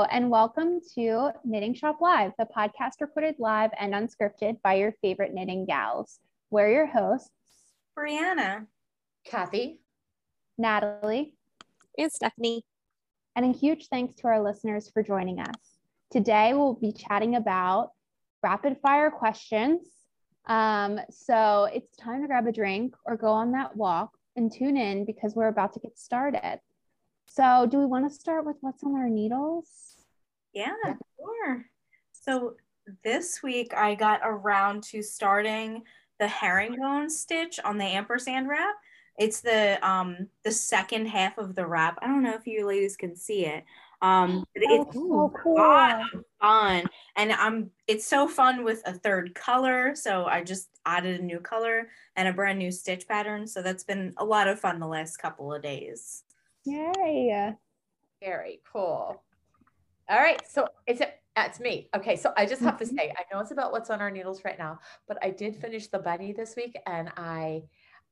Hello, 0.00 0.08
and 0.12 0.30
welcome 0.30 0.80
to 0.94 1.30
Knitting 1.44 1.74
Shop 1.74 2.00
Live, 2.00 2.32
the 2.38 2.46
podcast 2.46 3.02
recorded 3.02 3.34
live 3.38 3.70
and 3.78 3.92
unscripted 3.92 4.56
by 4.62 4.76
your 4.76 4.94
favorite 5.02 5.34
knitting 5.34 5.66
gals. 5.66 6.20
We're 6.48 6.72
your 6.72 6.86
hosts, 6.86 7.28
Brianna, 7.94 8.66
Kathy, 9.26 9.80
Natalie, 10.56 11.34
and 11.98 12.10
Stephanie. 12.10 12.64
And 13.36 13.44
a 13.44 13.52
huge 13.52 13.88
thanks 13.88 14.14
to 14.14 14.28
our 14.28 14.42
listeners 14.42 14.88
for 14.88 15.02
joining 15.02 15.38
us. 15.38 15.76
Today, 16.10 16.54
we'll 16.54 16.78
be 16.80 16.92
chatting 16.92 17.36
about 17.36 17.90
rapid 18.42 18.78
fire 18.80 19.10
questions. 19.10 19.86
Um, 20.46 20.98
so 21.10 21.68
it's 21.74 21.94
time 21.98 22.22
to 22.22 22.26
grab 22.26 22.46
a 22.46 22.52
drink 22.52 22.94
or 23.04 23.18
go 23.18 23.28
on 23.28 23.52
that 23.52 23.76
walk 23.76 24.12
and 24.34 24.50
tune 24.50 24.78
in 24.78 25.04
because 25.04 25.34
we're 25.34 25.48
about 25.48 25.74
to 25.74 25.80
get 25.80 25.98
started. 25.98 26.60
So, 27.32 27.68
do 27.70 27.78
we 27.78 27.86
want 27.86 28.08
to 28.08 28.14
start 28.18 28.46
with 28.46 28.56
what's 28.60 28.82
on 28.82 28.96
our 28.96 29.10
needles? 29.10 29.89
Yeah, 30.52 30.74
sure. 31.18 31.64
So, 32.12 32.56
this 33.04 33.42
week 33.42 33.72
I 33.74 33.94
got 33.94 34.20
around 34.24 34.82
to 34.84 35.02
starting 35.02 35.82
the 36.18 36.26
herringbone 36.28 37.08
stitch 37.08 37.60
on 37.64 37.78
the 37.78 37.84
ampersand 37.84 38.48
wrap. 38.48 38.74
It's 39.18 39.40
the 39.40 39.78
um 39.86 40.28
the 40.44 40.50
second 40.50 41.06
half 41.06 41.38
of 41.38 41.54
the 41.54 41.66
wrap. 41.66 41.98
I 42.00 42.06
don't 42.06 42.22
know 42.22 42.34
if 42.34 42.46
you 42.46 42.66
ladies 42.66 42.96
can 42.96 43.14
see 43.14 43.46
it. 43.46 43.64
Um, 44.02 44.44
it's 44.54 44.94
so 44.94 45.30
cool. 45.42 45.56
fun, 46.40 46.86
and 47.16 47.32
I'm 47.32 47.70
it's 47.86 48.06
so 48.06 48.26
fun 48.26 48.64
with 48.64 48.82
a 48.86 48.94
third 48.94 49.34
color. 49.34 49.94
So 49.94 50.24
I 50.24 50.42
just 50.42 50.70
added 50.86 51.20
a 51.20 51.24
new 51.24 51.38
color 51.38 51.88
and 52.16 52.26
a 52.26 52.32
brand 52.32 52.58
new 52.58 52.70
stitch 52.70 53.06
pattern. 53.06 53.46
So 53.46 53.60
that's 53.60 53.84
been 53.84 54.14
a 54.16 54.24
lot 54.24 54.48
of 54.48 54.58
fun 54.58 54.80
the 54.80 54.86
last 54.86 55.18
couple 55.18 55.52
of 55.52 55.62
days. 55.62 56.24
Yay! 56.64 57.54
Very 58.22 58.60
cool. 58.70 59.22
All 60.10 60.18
right, 60.18 60.42
so 60.48 60.66
it's 60.86 61.00
it. 61.00 61.14
that's 61.36 61.60
me. 61.60 61.88
Okay, 61.94 62.16
so 62.16 62.32
I 62.36 62.44
just 62.44 62.60
have 62.62 62.76
to 62.78 62.84
Mhm. 62.84 62.98
say, 62.98 63.14
I 63.16 63.24
know 63.32 63.40
it's 63.40 63.52
about 63.52 63.70
what's 63.70 63.90
on 63.90 64.00
our 64.00 64.10
needles 64.10 64.44
right 64.44 64.58
now, 64.58 64.80
but 65.06 65.16
I 65.22 65.30
did 65.30 65.56
finish 65.56 65.86
the 65.86 66.00
bunny 66.00 66.32
this 66.32 66.56
week, 66.56 66.76
and 66.86 67.10
I 67.16 67.62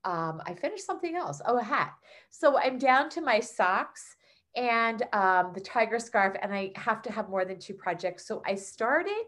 um, 0.05 0.41
I 0.47 0.55
finished 0.55 0.87
something 0.87 1.17
else. 1.17 1.43
Oh, 1.45 1.59
a 1.59 1.63
hat. 1.63 1.93
So 2.31 2.57
I'm 2.57 2.79
down 2.79 3.11
to 3.11 3.21
my 3.21 3.41
socks 3.41 4.17
and 4.55 5.03
um, 5.13 5.53
the 5.53 5.61
tiger 5.61 5.99
scarf, 5.99 6.37
and 6.41 6.55
I 6.55 6.71
have 6.77 7.03
to 7.03 7.13
have 7.13 7.29
more 7.29 7.45
than 7.45 7.59
two 7.59 7.75
projects. 7.75 8.25
So 8.27 8.41
I 8.47 8.55
started 8.55 9.25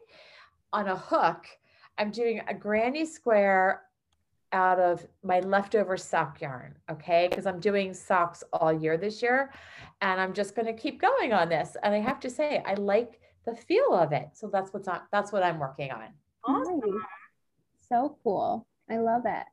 on 0.73 0.89
a 0.89 0.97
hook. 0.97 1.45
I'm 1.99 2.12
doing 2.12 2.41
a 2.49 2.55
granny 2.55 3.05
square 3.05 3.83
out 4.53 4.79
of 4.79 5.06
my 5.23 5.41
leftover 5.41 5.97
sock 5.97 6.41
yarn, 6.41 6.75
okay? 6.91 7.29
Because 7.29 7.47
I'm 7.47 7.61
doing 7.61 7.95
socks 7.95 8.43
all 8.53 8.73
year 8.73 8.97
this 8.97 9.23
year, 9.23 9.53
and 10.01 10.20
I'm 10.20 10.33
just 10.33 10.55
going 10.55 10.67
to 10.67 10.73
keep 10.73 11.01
going 11.01 11.33
on 11.33 11.48
this. 11.48 11.77
And 11.83 11.95
I 11.95 11.98
have 11.98 12.20
to 12.20 12.31
say, 12.31 12.62
I 12.67 12.75
like 12.75 13.21
the 13.47 13.55
feel 13.55 13.93
of 13.93 14.12
it. 14.12 14.28
So 14.34 14.48
that's 14.53 14.73
what's 14.73 14.89
on. 14.89 15.01
That's 15.12 15.33
what 15.33 15.43
I'm 15.43 15.59
working 15.59 15.91
on. 15.91 16.09
Awesome. 16.45 16.81
Nice. 16.81 17.03
So 17.89 18.17
cool. 18.23 18.67
I 18.91 18.98
love 18.98 19.23
it. 19.27 19.47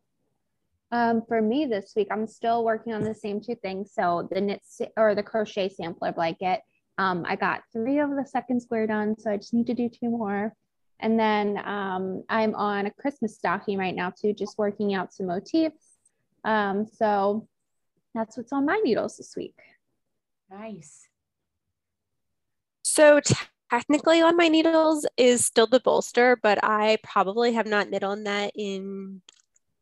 Um, 0.91 1.21
for 1.27 1.41
me 1.41 1.65
this 1.65 1.93
week, 1.95 2.07
I'm 2.11 2.27
still 2.27 2.63
working 2.63 2.93
on 2.93 3.03
the 3.03 3.13
same 3.13 3.41
two 3.41 3.55
things. 3.55 3.91
So 3.93 4.27
the 4.31 4.41
knit 4.41 4.61
or 4.95 5.15
the 5.15 5.23
crochet 5.23 5.69
sampler 5.69 6.11
blanket. 6.11 6.61
Um, 6.97 7.25
I 7.27 7.35
got 7.35 7.61
three 7.71 7.99
of 7.99 8.09
the 8.09 8.25
second 8.25 8.61
square 8.61 8.87
done, 8.87 9.15
so 9.19 9.29
I 9.29 9.37
just 9.37 9.53
need 9.53 9.67
to 9.67 9.73
do 9.73 9.89
two 9.89 10.09
more. 10.09 10.53
And 10.99 11.19
then 11.19 11.57
um, 11.63 12.23
I'm 12.29 12.55
on 12.55 12.87
a 12.87 12.91
Christmas 12.91 13.35
stocking 13.35 13.77
right 13.77 13.95
now 13.95 14.09
too, 14.09 14.33
just 14.33 14.57
working 14.57 14.93
out 14.95 15.13
some 15.13 15.27
motifs. 15.27 15.97
Um, 16.43 16.87
so 16.91 17.47
that's 18.15 18.37
what's 18.37 18.51
on 18.51 18.65
my 18.65 18.79
needles 18.83 19.17
this 19.17 19.35
week. 19.35 19.59
Nice. 20.49 21.07
So 22.83 23.19
technically 23.69 24.21
on 24.21 24.37
my 24.37 24.47
needles 24.47 25.05
is 25.17 25.45
still 25.45 25.67
the 25.67 25.79
bolster, 25.79 26.37
but 26.41 26.57
I 26.63 26.97
probably 27.03 27.53
have 27.53 27.67
not 27.67 27.89
knit 27.89 28.03
on 28.03 28.23
that 28.23 28.53
in 28.55 29.21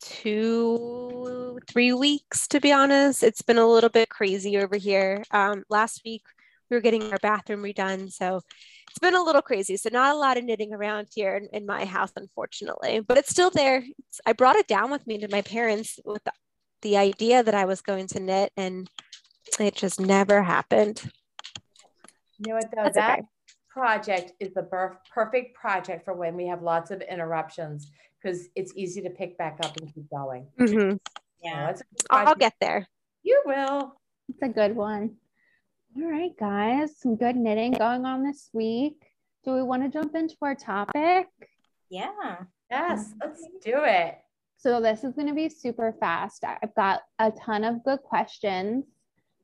two, 0.02 1.59
three 1.68 1.94
weeks, 1.94 2.47
to 2.50 2.59
be 2.59 2.72
honest. 2.72 3.24
It's 3.24 3.42
been 3.42 3.58
a 3.58 3.68
little 3.68 3.90
bit 3.90 4.09
crazy 4.09 4.58
over 4.58 4.76
here. 4.76 5.24
Um, 5.32 5.64
last 5.70 6.02
week 6.03 6.24
we 6.70 6.76
were 6.76 6.82
getting 6.82 7.12
our 7.12 7.20
bathroom 7.22 7.62
redone, 7.62 8.12
so 8.12 8.42
it's 8.90 9.00
been 9.00 9.16
a 9.16 9.23
little 9.23 9.41
crazy. 9.41 9.78
So 9.78 9.90
not 9.91 10.16
a 10.16 10.18
lot 10.18 10.38
of 10.38 10.44
knitting 10.44 10.73
around 10.73 11.07
here 11.13 11.35
in, 11.35 11.47
in 11.51 11.66
my 11.66 11.85
house, 11.85 12.12
unfortunately, 12.16 13.01
but 13.01 13.18
it's 13.18 13.29
still 13.29 13.50
there. 13.50 13.84
It's, 14.07 14.22
I 14.25 14.34
brought 14.34 14.56
it 14.56 14.68
down 14.68 14.91
with 14.91 15.06
me 15.06 15.18
to 15.19 15.28
my 15.29 15.41
parents 15.41 16.00
with 16.06 16.23
the, 16.23 16.31
the 16.81 16.97
idea 16.97 17.44
that 17.44 17.56
I 17.56 17.66
was 17.66 17.81
going 17.81 18.07
to 18.07 18.19
knit 18.19 18.51
and 18.56 18.90
it 19.59 19.75
just 19.75 20.00
never 20.00 20.41
happened. 20.44 21.01
You 22.38 22.50
know 22.50 22.56
what 22.56 22.72
though? 22.72 22.84
That's 22.84 22.96
that 22.96 23.19
okay. 23.19 23.28
project 23.69 24.34
is 24.40 24.53
the 24.53 24.63
per- 24.63 25.00
perfect 25.13 25.56
project 25.56 26.06
for 26.06 26.13
when 26.13 26.35
we 26.35 26.47
have 26.47 26.62
lots 26.62 26.91
of 26.91 27.02
interruptions 27.02 27.91
because 28.22 28.47
it's 28.56 28.73
easy 28.75 29.02
to 29.02 29.09
pick 29.09 29.38
back 29.38 29.57
up 29.63 29.78
and 29.78 29.94
keep 29.94 30.09
going. 30.09 30.47
Mhm. 30.59 31.00
Yeah. 31.44 31.63
know, 31.63 31.69
it's 31.69 31.81
a 31.81 31.84
good 31.84 32.07
I'll 32.09 32.35
get 32.35 32.53
there. 32.59 32.88
You 33.23 33.41
will. 33.46 33.96
It's 34.29 34.41
a 34.41 34.50
good 34.50 34.75
one. 34.75 35.17
All 35.98 36.12
right, 36.12 36.36
guys, 36.38 36.98
some 36.98 37.16
good 37.16 37.38
knitting 37.38 37.72
going 37.72 38.06
on 38.06 38.22
this 38.22 38.50
week. 38.52 39.02
Do 39.46 39.54
we 39.54 39.64
want 39.64 39.82
to 39.84 39.90
jump 39.90 40.14
into 40.14 40.36
our 40.42 40.54
topic? 40.54 41.28
Yeah. 41.90 42.36
Yes, 42.70 43.14
let's 43.24 43.42
do 43.64 43.76
it. 43.78 44.18
So 44.58 44.82
this 44.82 45.06
is 45.06 45.14
going 45.14 45.30
to 45.30 45.34
be 45.34 45.48
super 45.48 45.96
fast. 45.98 46.44
I've 46.44 46.76
got 46.76 47.04
a 47.20 47.32
ton 47.32 47.64
of 47.64 47.82
good 47.86 48.00
questions. 48.02 48.84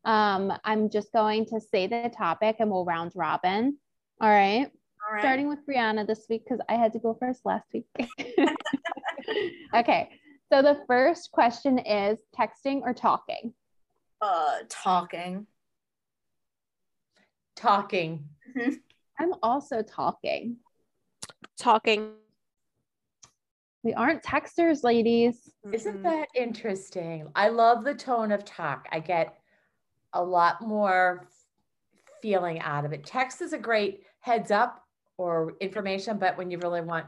Um, 0.04 0.52
I'm 0.66 0.90
just 0.90 1.14
going 1.14 1.46
to 1.46 1.62
say 1.62 1.88
the 1.88 2.12
topic 2.18 2.58
and 2.60 2.70
we'll 2.70 2.84
round 2.84 3.14
robin. 3.16 3.78
All 4.20 4.30
right. 4.30 4.66
All 4.66 5.14
right. 5.14 5.22
Starting 5.22 5.48
with 5.48 5.60
Brianna 5.66 6.06
this 6.06 6.26
week 6.30 6.44
because 6.44 6.60
I 6.68 6.74
had 6.74 6.92
to 6.94 7.00
go 7.00 7.16
first 7.18 7.46
last 7.46 7.68
week. 7.74 7.86
okay. 9.74 10.10
So 10.52 10.62
the 10.62 10.84
first 10.86 11.32
question 11.32 11.80
is 11.80 12.20
texting 12.38 12.82
or 12.82 12.94
talking? 12.94 13.54
uh 14.20 14.58
talking. 14.70 15.48
Talking. 17.56 18.28
Mm-hmm. 18.56 18.76
I'm 19.20 19.34
also 19.44 19.82
talking. 19.82 20.58
Talking. 21.58 22.14
We 23.84 23.94
aren't 23.94 24.24
texters, 24.24 24.84
ladies. 24.84 25.52
Isn't 25.72 26.04
that 26.04 26.28
interesting? 26.36 27.28
I 27.36 27.50
love 27.50 27.84
the 27.84 27.96
tone 27.96 28.32
of 28.32 28.46
talk. 28.46 28.88
I 28.92 29.00
get 29.00 29.38
a 30.14 30.24
lot 30.24 30.62
more 30.62 31.28
feeling 32.22 32.60
out 32.60 32.86
of 32.86 32.94
it. 32.94 33.06
Text 33.06 33.42
is 33.42 33.54
a 33.54 33.58
great 33.58 34.04
heads 34.20 34.52
up 34.52 34.84
or 35.18 35.56
information, 35.60 36.18
but 36.18 36.38
when 36.38 36.52
you 36.52 36.60
really 36.60 36.82
want 36.82 37.06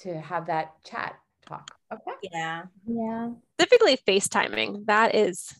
to 0.00 0.20
have 0.20 0.46
that 0.46 0.72
chat 0.84 1.16
talk. 1.46 1.70
Okay. 1.92 2.28
Yeah. 2.32 2.64
Yeah. 2.86 3.30
Specifically 3.58 3.98
FaceTiming. 4.06 4.86
That 4.86 5.14
is 5.14 5.54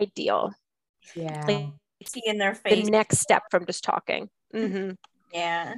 ideal. 0.00 0.52
Yeah. 1.16 1.44
Like 1.46 1.66
See 2.08 2.22
in 2.24 2.38
their 2.38 2.54
face 2.54 2.84
the 2.84 2.90
next 2.90 3.18
step 3.18 3.42
from 3.50 3.66
just 3.66 3.84
talking. 3.84 4.28
Mhm. 4.54 4.96
Yeah. 5.32 5.74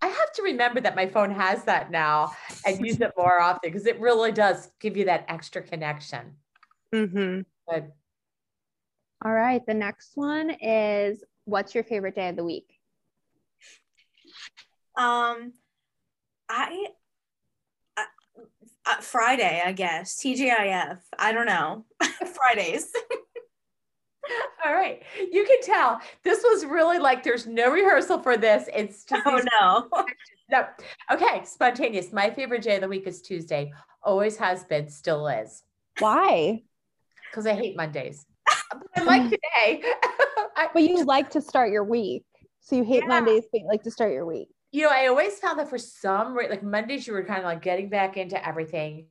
I 0.00 0.06
have 0.08 0.32
to 0.32 0.42
remember 0.42 0.80
that 0.80 0.96
my 0.96 1.06
phone 1.06 1.30
has 1.30 1.64
that 1.64 1.90
now 1.90 2.32
and 2.66 2.84
use 2.84 3.00
it 3.00 3.12
more 3.16 3.40
often 3.40 3.70
because 3.70 3.86
it 3.86 4.00
really 4.00 4.32
does 4.32 4.70
give 4.80 4.96
you 4.96 5.04
that 5.04 5.24
extra 5.28 5.62
connection. 5.62 6.36
Mhm. 6.92 7.46
But 7.66 7.92
All 9.24 9.32
right. 9.32 9.64
The 9.64 9.74
next 9.74 10.16
one 10.16 10.50
is 10.50 11.22
what's 11.44 11.76
your 11.76 11.84
favorite 11.84 12.16
day 12.16 12.28
of 12.28 12.34
the 12.36 12.42
week? 12.44 12.80
Um, 14.96 15.52
I, 16.48 16.88
uh, 17.96 18.02
uh, 18.84 19.00
Friday, 19.00 19.62
I 19.64 19.70
guess. 19.72 20.16
TGIF. 20.20 20.98
I 21.18 21.32
don't 21.32 21.46
know. 21.46 21.84
Fridays. 22.34 22.92
All 24.64 24.72
right, 24.74 25.02
you 25.30 25.44
can 25.44 25.60
tell 25.62 26.00
this 26.22 26.42
was 26.42 26.64
really 26.64 26.98
like 26.98 27.22
there's 27.22 27.46
no 27.46 27.70
rehearsal 27.70 28.18
for 28.20 28.36
this. 28.36 28.68
It's 28.74 29.04
oh, 29.12 29.16
just 29.16 29.48
oh 29.60 29.88
no. 29.90 30.04
no. 30.50 30.64
Okay, 31.10 31.42
spontaneous. 31.44 32.12
My 32.12 32.30
favorite 32.30 32.62
day 32.62 32.76
of 32.76 32.82
the 32.82 32.88
week 32.88 33.06
is 33.06 33.22
Tuesday. 33.22 33.72
Always 34.02 34.36
has 34.36 34.64
been, 34.64 34.88
still 34.88 35.26
is. 35.28 35.62
Why? 35.98 36.62
Because 37.30 37.46
I 37.46 37.54
hate 37.54 37.78
Mondays. 37.78 38.26
but 38.70 38.82
I 38.94 39.04
like 39.04 39.22
today. 39.30 39.82
I- 40.54 40.68
But 40.74 40.82
you 40.82 41.02
like 41.04 41.30
to 41.30 41.40
start 41.40 41.72
your 41.72 41.82
week. 41.82 42.24
So 42.60 42.76
you 42.76 42.84
hate 42.84 43.04
Yeah. 43.04 43.08
Mondays, 43.08 43.44
but 43.50 43.62
you 43.62 43.66
like 43.66 43.82
to 43.84 43.90
start 43.90 44.12
your 44.12 44.26
week. 44.26 44.48
you 44.70 44.82
know, 44.82 44.90
I 44.92 45.06
always 45.06 45.38
found 45.38 45.58
that 45.58 45.70
for 45.70 45.78
some 45.78 46.34
like 46.36 46.62
Mondays, 46.62 47.06
you 47.06 47.14
were 47.14 47.24
kind 47.24 47.38
of 47.38 47.46
like 47.46 47.62
getting 47.62 47.88
back 47.88 48.18
into 48.18 48.36
everything. 48.46 49.06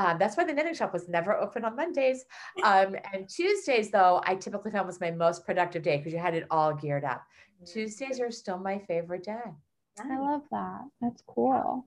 Um, 0.00 0.16
that's 0.18 0.34
why 0.34 0.44
the 0.44 0.54
knitting 0.54 0.72
shop 0.72 0.94
was 0.94 1.08
never 1.10 1.36
open 1.36 1.62
on 1.64 1.76
Mondays. 1.76 2.24
Um, 2.64 2.96
and 3.12 3.28
Tuesdays, 3.28 3.90
though, 3.90 4.22
I 4.24 4.34
typically 4.34 4.70
found 4.70 4.86
was 4.86 5.00
my 5.00 5.10
most 5.10 5.44
productive 5.44 5.82
day 5.82 5.98
because 5.98 6.12
you 6.12 6.18
had 6.18 6.34
it 6.34 6.46
all 6.50 6.74
geared 6.74 7.04
up. 7.04 7.22
Tuesdays 7.66 8.18
are 8.20 8.30
still 8.30 8.58
my 8.58 8.78
favorite 8.88 9.24
day. 9.24 9.50
I 9.98 10.18
love 10.18 10.42
that. 10.52 10.80
That's 11.02 11.22
cool. 11.26 11.86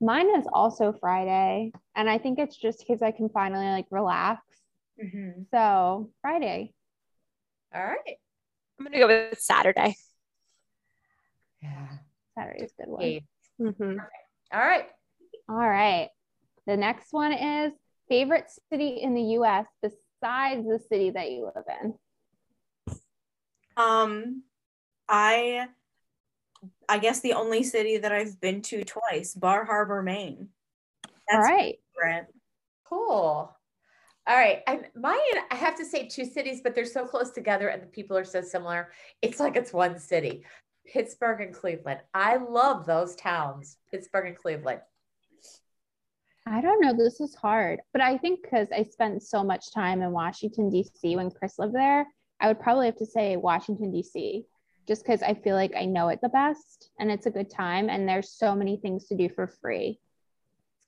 Mine 0.00 0.36
is 0.36 0.46
also 0.52 0.92
Friday. 1.00 1.72
And 1.96 2.10
I 2.10 2.18
think 2.18 2.38
it's 2.38 2.56
just 2.56 2.80
because 2.80 3.00
I 3.00 3.10
can 3.10 3.30
finally 3.30 3.68
like 3.68 3.86
relax. 3.90 4.42
Mhm. 5.02 5.46
So 5.50 6.10
Friday. 6.20 6.74
All 7.74 7.84
right. 7.84 8.18
I'm 8.78 8.84
gonna 8.84 8.98
go 8.98 9.06
with 9.06 9.40
Saturday. 9.40 9.96
Yeah. 11.62 11.88
Saturday's 12.34 12.72
a 12.78 12.82
good 12.82 12.90
one. 12.90 13.02
Okay. 13.02 13.24
Mhm. 13.60 13.98
All 14.52 14.60
right. 14.60 14.90
All 15.48 15.56
right. 15.56 16.10
The 16.66 16.76
next 16.76 17.12
one 17.12 17.32
is 17.32 17.72
favorite 18.08 18.50
city 18.70 19.00
in 19.02 19.14
the 19.14 19.22
US 19.38 19.66
besides 19.82 20.66
the 20.66 20.80
city 20.88 21.10
that 21.10 21.30
you 21.30 21.50
live 21.54 21.64
in. 21.82 21.94
Um, 23.76 24.42
I, 25.08 25.68
I 26.88 26.98
guess 26.98 27.20
the 27.20 27.34
only 27.34 27.62
city 27.62 27.98
that 27.98 28.12
I've 28.12 28.40
been 28.40 28.62
to 28.62 28.84
twice, 28.84 29.34
Bar 29.34 29.64
Harbor, 29.64 30.02
Maine. 30.02 30.48
All 31.04 31.10
That's 31.28 31.48
right. 31.50 31.78
right. 32.00 32.24
Cool. 32.84 33.54
All 34.26 34.36
right. 34.36 34.62
And 34.66 34.86
mine, 34.94 35.18
I 35.50 35.56
have 35.56 35.76
to 35.76 35.84
say 35.84 36.08
two 36.08 36.24
cities, 36.24 36.60
but 36.62 36.74
they're 36.74 36.86
so 36.86 37.04
close 37.04 37.30
together 37.30 37.68
and 37.68 37.82
the 37.82 37.86
people 37.86 38.16
are 38.16 38.24
so 38.24 38.40
similar. 38.40 38.90
It's 39.20 39.40
like 39.40 39.56
it's 39.56 39.72
one 39.72 39.98
city. 39.98 40.44
Pittsburgh 40.86 41.40
and 41.40 41.54
Cleveland. 41.54 42.00
I 42.12 42.36
love 42.36 42.86
those 42.86 43.16
towns, 43.16 43.78
Pittsburgh 43.90 44.28
and 44.28 44.36
Cleveland. 44.36 44.80
I 46.46 46.60
don't 46.60 46.80
know. 46.80 46.92
This 46.92 47.20
is 47.20 47.34
hard, 47.34 47.80
but 47.92 48.02
I 48.02 48.18
think 48.18 48.42
because 48.42 48.68
I 48.70 48.82
spent 48.82 49.22
so 49.22 49.42
much 49.42 49.72
time 49.72 50.02
in 50.02 50.10
Washington, 50.12 50.68
D.C. 50.68 51.16
when 51.16 51.30
Chris 51.30 51.58
lived 51.58 51.74
there, 51.74 52.06
I 52.40 52.48
would 52.48 52.60
probably 52.60 52.86
have 52.86 52.96
to 52.96 53.06
say 53.06 53.36
Washington, 53.36 53.90
D.C. 53.90 54.44
just 54.86 55.02
because 55.04 55.22
I 55.22 55.32
feel 55.34 55.56
like 55.56 55.72
I 55.74 55.86
know 55.86 56.08
it 56.08 56.20
the 56.20 56.28
best 56.28 56.90
and 56.98 57.10
it's 57.10 57.24
a 57.26 57.30
good 57.30 57.48
time 57.48 57.88
and 57.88 58.06
there's 58.06 58.30
so 58.30 58.54
many 58.54 58.76
things 58.76 59.06
to 59.06 59.16
do 59.16 59.30
for 59.30 59.46
free. 59.46 59.98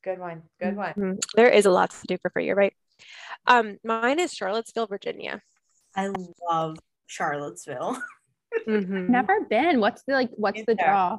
Good 0.04 0.18
one. 0.18 0.42
Good 0.60 0.76
one. 0.76 0.92
Mhm. 0.94 1.18
There 1.34 1.48
is 1.48 1.64
a 1.64 1.70
lot 1.70 1.90
to 1.90 2.06
do 2.06 2.18
for 2.18 2.30
free. 2.30 2.46
You're 2.46 2.54
right. 2.56 2.74
Um, 3.46 3.78
mine 3.82 4.20
is 4.20 4.34
Charlottesville, 4.34 4.86
Virginia. 4.86 5.40
I 5.94 6.10
love 6.50 6.76
Charlottesville. 7.06 8.00
Mhm. 8.66 9.08
Never 9.10 9.42
been. 9.44 9.80
What's 9.80 10.02
the 10.04 10.12
like? 10.14 10.30
What's 10.32 10.64
the 10.66 10.74
Yeah. 10.78 10.86
draw? 10.86 11.18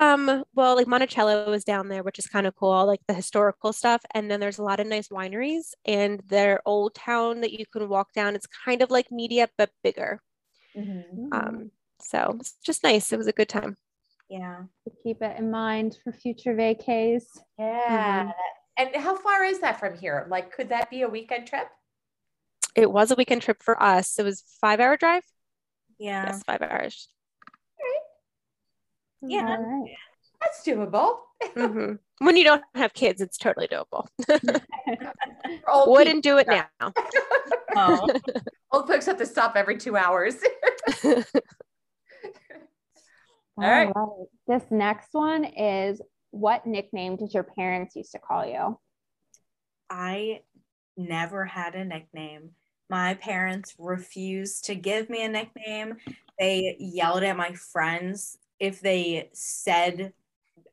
Um, 0.00 0.44
well, 0.54 0.76
like 0.76 0.86
Monticello 0.86 1.52
is 1.52 1.62
down 1.62 1.88
there, 1.88 2.02
which 2.02 2.18
is 2.18 2.26
kind 2.26 2.46
of 2.46 2.56
cool, 2.56 2.86
like 2.86 3.00
the 3.06 3.14
historical 3.14 3.72
stuff. 3.74 4.02
And 4.14 4.30
then 4.30 4.40
there's 4.40 4.58
a 4.58 4.62
lot 4.62 4.80
of 4.80 4.86
nice 4.86 5.08
wineries 5.08 5.72
and 5.84 6.22
their 6.26 6.60
old 6.64 6.94
town 6.94 7.42
that 7.42 7.52
you 7.52 7.66
can 7.70 7.86
walk 7.86 8.14
down. 8.14 8.34
It's 8.34 8.46
kind 8.64 8.80
of 8.80 8.90
like 8.90 9.12
Media, 9.12 9.48
but 9.58 9.70
bigger. 9.84 10.22
Mm-hmm. 10.74 11.32
Um, 11.32 11.70
so 12.00 12.38
it's 12.40 12.54
just 12.64 12.82
nice. 12.82 13.12
It 13.12 13.18
was 13.18 13.26
a 13.26 13.32
good 13.32 13.50
time. 13.50 13.76
Yeah. 14.30 14.62
To 14.84 14.92
keep 15.02 15.20
it 15.20 15.38
in 15.38 15.50
mind 15.50 15.98
for 16.02 16.12
future 16.12 16.54
vacays. 16.54 17.24
Yeah. 17.58 18.32
And 18.78 18.96
how 18.96 19.16
far 19.16 19.44
is 19.44 19.60
that 19.60 19.78
from 19.78 19.98
here? 19.98 20.26
Like, 20.30 20.50
could 20.50 20.70
that 20.70 20.88
be 20.88 21.02
a 21.02 21.08
weekend 21.08 21.46
trip? 21.46 21.68
It 22.74 22.90
was 22.90 23.10
a 23.10 23.16
weekend 23.16 23.42
trip 23.42 23.62
for 23.62 23.80
us. 23.82 24.18
It 24.18 24.22
was 24.22 24.44
five 24.62 24.80
hour 24.80 24.96
drive. 24.96 25.24
Yeah. 25.98 26.26
Yes, 26.26 26.42
five 26.44 26.62
hours. 26.62 27.08
Yeah. 29.22 29.56
All 29.56 29.62
right. 29.62 29.90
That's 30.40 30.66
doable. 30.66 31.18
Mhm. 31.54 31.98
When 32.18 32.36
you 32.36 32.44
don't 32.44 32.62
have 32.74 32.92
kids, 32.92 33.20
it's 33.20 33.38
totally 33.38 33.68
doable. 33.68 34.06
Wouldn't 35.86 36.22
do 36.22 36.38
it 36.38 36.46
now. 36.46 36.66
Oh. 37.76 38.08
Old 38.72 38.88
folks 38.88 39.06
have 39.06 39.18
to 39.18 39.26
stop 39.26 39.54
every 39.54 39.78
two 39.78 39.96
hours. 39.96 40.34
All 41.04 41.14
right. 43.56 43.94
right. 43.94 44.26
This 44.48 44.64
next 44.72 45.10
one 45.12 45.44
is 45.44 46.02
what 46.32 46.66
nickname 46.66 47.16
did 47.16 47.32
your 47.32 47.44
parents 47.44 47.94
used 47.94 48.10
to 48.10 48.18
call 48.18 48.44
you? 48.44 48.76
I 49.88 50.40
never 50.96 51.44
had 51.44 51.76
a 51.76 51.84
nickname. 51.84 52.50
My 52.88 53.14
parents 53.14 53.74
refused 53.78 54.64
to 54.64 54.74
give 54.74 55.08
me 55.08 55.24
a 55.24 55.28
nickname. 55.28 55.98
They 56.40 56.76
yelled 56.80 57.22
at 57.22 57.36
my 57.36 57.52
friends 57.52 58.36
if 58.60 58.80
they 58.80 59.30
said 59.32 60.12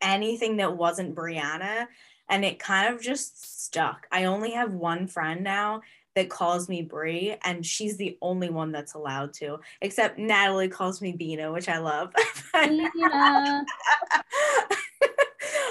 anything 0.02 0.58
that 0.58 0.78
wasn't 0.78 1.16
Brianna, 1.16 1.88
and 2.30 2.46
it 2.46 2.60
kind 2.60 2.94
of 2.94 3.02
just 3.02 3.64
stuck. 3.64 4.06
I 4.12 4.26
only 4.26 4.52
have 4.52 4.74
one 4.74 5.08
friend 5.08 5.44
now 5.44 5.82
that 6.16 6.30
calls 6.30 6.68
me 6.68 6.82
Brie, 6.82 7.38
and 7.44 7.66
she's 7.66 7.98
the 7.98 8.18
only 8.22 8.50
one 8.50 8.72
that's 8.72 8.94
allowed 8.94 9.34
to, 9.34 9.60
except 9.82 10.20
Natalie 10.20 10.68
calls 10.68 11.02
me 11.02 11.14
Bina, 11.14 11.52
which 11.52 11.70
I 11.70 11.80
love. 11.80 12.14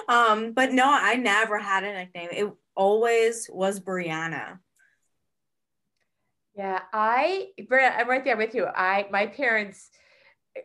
Um, 0.08 0.52
but 0.52 0.72
no, 0.72 0.84
I 0.86 1.16
never 1.16 1.58
had 1.58 1.84
a 1.84 1.92
nickname. 1.92 2.28
It 2.32 2.52
always 2.74 3.50
was 3.52 3.80
Brianna. 3.80 4.58
Yeah, 6.56 6.80
I, 6.92 7.48
Brenda, 7.68 7.98
I'm 7.98 8.08
right 8.08 8.24
there 8.24 8.36
with 8.36 8.54
you. 8.54 8.66
I, 8.66 9.06
my 9.10 9.26
parents 9.26 9.90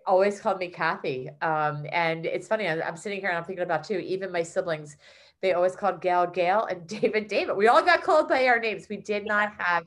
always 0.05 0.39
called 0.39 0.59
me 0.59 0.67
Kathy. 0.67 1.29
Um, 1.41 1.85
and 1.91 2.25
it's 2.25 2.47
funny, 2.47 2.67
I'm, 2.67 2.81
I'm 2.83 2.97
sitting 2.97 3.19
here 3.19 3.29
and 3.29 3.38
I'm 3.38 3.43
thinking 3.43 3.63
about 3.63 3.83
too, 3.83 3.97
even 3.97 4.31
my 4.31 4.43
siblings, 4.43 4.97
they 5.41 5.53
always 5.53 5.75
called 5.75 6.01
Gail 6.01 6.27
Gail 6.27 6.65
and 6.65 6.88
David 7.01 7.27
David. 7.27 7.55
We 7.55 7.67
all 7.67 7.83
got 7.83 8.03
called 8.03 8.29
by 8.29 8.47
our 8.47 8.59
names. 8.59 8.88
We 8.89 8.97
did 8.97 9.25
not 9.25 9.53
have 9.57 9.83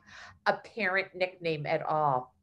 a 0.46 0.54
parent 0.54 1.08
nickname 1.14 1.66
at 1.66 1.82
all. 1.82 2.34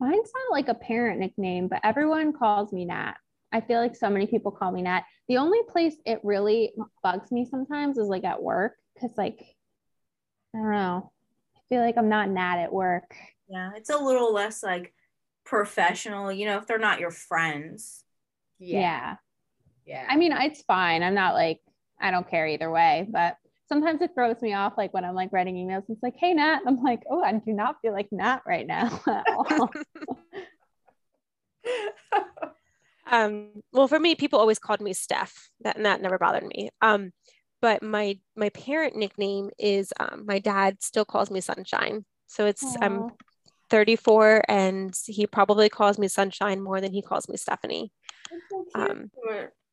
Mine's 0.00 0.32
not 0.34 0.52
like 0.52 0.68
a 0.68 0.74
parent 0.74 1.20
nickname, 1.20 1.68
but 1.68 1.80
everyone 1.84 2.32
calls 2.32 2.72
me 2.72 2.86
Nat. 2.86 3.14
I 3.52 3.60
feel 3.60 3.80
like 3.80 3.94
so 3.94 4.08
many 4.08 4.26
people 4.26 4.50
call 4.50 4.72
me 4.72 4.82
Nat. 4.82 5.02
The 5.28 5.36
only 5.36 5.58
place 5.68 5.96
it 6.06 6.20
really 6.22 6.72
bugs 7.02 7.30
me 7.30 7.44
sometimes 7.44 7.98
is 7.98 8.08
like 8.08 8.24
at 8.24 8.42
work 8.42 8.76
because, 8.94 9.10
like, 9.18 9.44
I 10.54 10.58
don't 10.58 10.70
know. 10.70 11.12
I 11.56 11.60
feel 11.68 11.82
like 11.82 11.98
I'm 11.98 12.08
not 12.08 12.30
Nat 12.30 12.62
at 12.62 12.72
work. 12.72 13.14
Yeah, 13.48 13.72
it's 13.76 13.90
a 13.90 13.98
little 13.98 14.32
less 14.32 14.62
like 14.62 14.94
professional, 15.44 16.30
you 16.32 16.46
know, 16.46 16.58
if 16.58 16.66
they're 16.66 16.78
not 16.78 17.00
your 17.00 17.10
friends. 17.10 18.04
Yeah. 18.58 19.16
Yeah. 19.86 20.06
I 20.08 20.16
mean, 20.16 20.32
it's 20.32 20.62
fine. 20.62 21.02
I'm 21.02 21.14
not 21.14 21.34
like, 21.34 21.60
I 22.00 22.10
don't 22.10 22.28
care 22.28 22.46
either 22.46 22.70
way, 22.70 23.06
but 23.10 23.36
sometimes 23.68 24.00
it 24.02 24.12
throws 24.14 24.40
me 24.42 24.54
off. 24.54 24.74
Like 24.76 24.94
when 24.94 25.04
I'm 25.04 25.14
like 25.14 25.32
writing 25.32 25.54
emails, 25.56 25.84
it's 25.88 26.02
like, 26.02 26.16
hey, 26.16 26.34
Nat. 26.34 26.60
I'm 26.66 26.82
like, 26.82 27.02
oh, 27.10 27.22
I 27.22 27.32
do 27.32 27.52
not 27.52 27.76
feel 27.82 27.92
like 27.92 28.08
Nat 28.12 28.40
right 28.46 28.66
now 28.66 29.00
at 29.06 29.24
all. 29.28 29.70
Um, 33.10 33.62
well, 33.72 33.88
for 33.88 33.98
me, 33.98 34.14
people 34.14 34.38
always 34.38 34.58
called 34.58 34.80
me 34.80 34.92
Steph. 34.92 35.50
That 35.62 35.76
and 35.76 35.84
that 35.84 36.00
never 36.00 36.16
bothered 36.16 36.46
me. 36.46 36.70
Um, 36.80 37.12
but 37.60 37.82
my 37.82 38.18
my 38.36 38.48
parent 38.50 38.96
nickname 38.96 39.50
is 39.58 39.92
um, 39.98 40.24
my 40.26 40.38
dad 40.38 40.76
still 40.80 41.04
calls 41.04 41.30
me 41.30 41.40
Sunshine. 41.40 42.04
So 42.28 42.46
it's 42.46 42.76
I'm 42.80 43.02
Aw. 43.02 43.10
34, 43.70 44.44
and 44.48 44.94
he 45.06 45.26
probably 45.26 45.68
calls 45.68 45.98
me 45.98 46.08
Sunshine 46.08 46.60
more 46.60 46.80
than 46.80 46.92
he 46.92 47.02
calls 47.02 47.28
me 47.28 47.36
Stephanie. 47.36 47.92
So. 48.50 48.64
Um, 48.74 49.10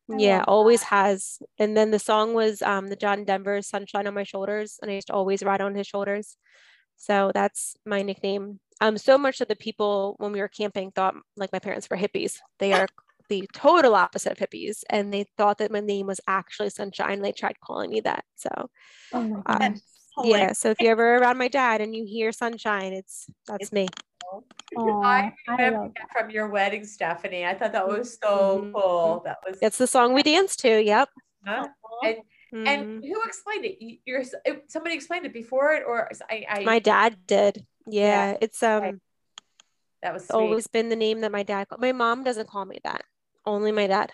yeah, 0.09 0.43
always 0.47 0.83
has. 0.83 1.39
And 1.59 1.75
then 1.75 1.91
the 1.91 1.99
song 1.99 2.33
was 2.33 2.61
um, 2.61 2.87
the 2.87 2.95
John 2.95 3.25
Denver 3.25 3.61
"Sunshine 3.61 4.07
on 4.07 4.13
My 4.13 4.23
Shoulders," 4.23 4.79
and 4.81 4.89
I 4.89 4.95
used 4.95 5.07
to 5.07 5.13
always 5.13 5.43
ride 5.43 5.61
on 5.61 5.75
his 5.75 5.87
shoulders. 5.87 6.37
So 6.95 7.31
that's 7.33 7.75
my 7.85 8.01
nickname. 8.01 8.59
Um, 8.79 8.97
so 8.97 9.17
much 9.17 9.39
that 9.39 9.49
the 9.49 9.55
people 9.55 10.15
when 10.19 10.31
we 10.31 10.39
were 10.39 10.47
camping 10.47 10.91
thought 10.91 11.15
like 11.35 11.51
my 11.51 11.59
parents 11.59 11.89
were 11.89 11.97
hippies. 11.97 12.37
They 12.59 12.73
are 12.73 12.87
the 13.29 13.47
total 13.53 13.95
opposite 13.95 14.31
of 14.31 14.37
hippies, 14.37 14.83
and 14.89 15.13
they 15.13 15.25
thought 15.37 15.57
that 15.57 15.71
my 15.71 15.81
name 15.81 16.07
was 16.07 16.21
actually 16.27 16.69
Sunshine. 16.69 17.21
They 17.21 17.33
tried 17.33 17.59
calling 17.59 17.89
me 17.89 17.99
that. 18.01 18.23
So 18.35 18.69
Oh 19.11 19.43
um. 19.45 19.75
Yeah. 20.23 20.51
So 20.53 20.69
if 20.69 20.79
you're 20.81 20.91
ever 20.91 21.15
around 21.17 21.37
my 21.37 21.47
dad 21.47 21.81
and 21.81 21.95
you 21.95 22.05
hear 22.05 22.31
Sunshine, 22.31 22.93
it's 22.93 23.27
that's 23.45 23.71
me. 23.71 23.87
Aw, 24.75 25.01
I 25.01 25.33
I 25.47 25.51
remember 25.51 25.79
love 25.79 25.91
that 25.95 26.07
from 26.11 26.29
your 26.29 26.49
wedding, 26.49 26.85
Stephanie. 26.85 27.45
I 27.45 27.53
thought 27.55 27.71
that 27.71 27.87
was 27.87 28.17
so 28.21 28.61
Mhm. 28.65 28.73
cool. 28.73 29.21
That 29.25 29.37
was 29.47 29.57
It's 29.61 29.77
the 29.77 29.87
song 29.87 30.13
we 30.13 30.23
danced 30.23 30.59
to. 30.59 30.81
Yep. 30.83 31.09
Huh? 31.45 31.67
And 32.03 32.17
And 32.53 32.85
Mhm. 33.03 33.07
who 33.07 33.21
explained 33.23 33.65
it? 33.65 33.81
You- 33.81 33.99
You're 34.05 34.23
somebody 34.67 34.95
explained 34.95 35.25
it 35.25 35.33
before 35.33 35.73
it, 35.73 35.83
or 35.85 36.09
I, 36.29 36.45
I 36.49 36.63
my 36.63 36.79
dad 36.79 37.27
did. 37.27 37.65
Yeah, 37.85 38.37
it's 38.41 38.61
um. 38.63 38.81
Right. 38.83 38.95
that 40.01 40.13
was 40.13 40.23
sweet. 40.27 40.33
always 40.35 40.67
been 40.67 40.89
the 40.89 40.95
name 40.95 41.21
that 41.21 41.31
my 41.31 41.43
dad 41.43 41.67
called. 41.67 41.81
My 41.81 41.91
mom 41.91 42.23
doesn't 42.23 42.47
call 42.49 42.65
me 42.65 42.79
that. 42.83 43.03
Only 43.45 43.71
my 43.71 43.87
dad. 43.87 44.13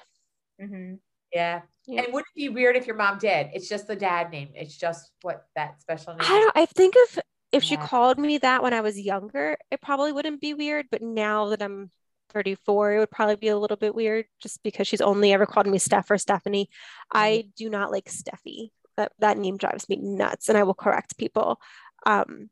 Mm-hmm. 0.62 0.95
yeah. 1.31 1.62
Yeah. 1.86 2.04
And 2.04 2.13
would 2.13 2.22
it 2.22 2.36
be 2.36 2.50
weird 2.50 2.75
if 2.78 2.88
your 2.88 2.96
mom 2.96 3.18
did? 3.18 3.50
It's 3.54 3.68
just 3.68 3.88
the 3.88 3.96
dad 3.96 4.32
name. 4.32 4.50
It's 4.56 4.78
just 4.78 5.12
what 5.22 5.46
that 5.56 5.82
special 5.82 6.13
name. 6.13 6.22
I 6.22 6.40
don't. 6.40 6.58
I 6.58 6.66
think 6.66 6.94
if 6.98 7.20
if 7.52 7.63
she 7.63 7.75
Yeah. 7.75 7.86
called 7.86 8.18
me 8.18 8.38
that 8.40 8.63
when 8.63 8.74
I 8.74 8.82
was 8.82 9.00
younger, 9.00 9.58
it 9.70 9.82
probably 9.82 10.12
wouldn't 10.12 10.42
be 10.42 10.54
weird. 10.54 10.88
But 10.90 11.02
now 11.02 11.50
that 11.50 11.62
I'm 11.62 11.92
34, 12.30 12.94
it 12.96 13.00
would 13.00 13.12
probably 13.12 13.36
be 13.36 13.50
a 13.50 13.58
little 13.58 13.78
bit 13.78 13.94
weird, 13.94 14.25
just 14.42 14.63
because 14.63 14.88
she's 14.88 15.02
only 15.02 15.34
ever 15.34 15.46
called 15.46 15.68
me 15.68 15.78
Steph 15.78 16.10
or 16.10 16.18
Stephanie. 16.18 16.70
I 17.13 17.50
do 17.58 17.70
not 17.70 17.92
like 17.92 18.06
Steffi. 18.10 18.72
That 18.98 19.12
that 19.20 19.38
name 19.38 19.58
drives 19.58 19.90
me 19.90 19.98
nuts, 19.98 20.50
and 20.50 20.58
I 20.58 20.63
will 20.63 20.74
correct 20.74 21.18
people. 21.18 21.60
Um, 22.06 22.50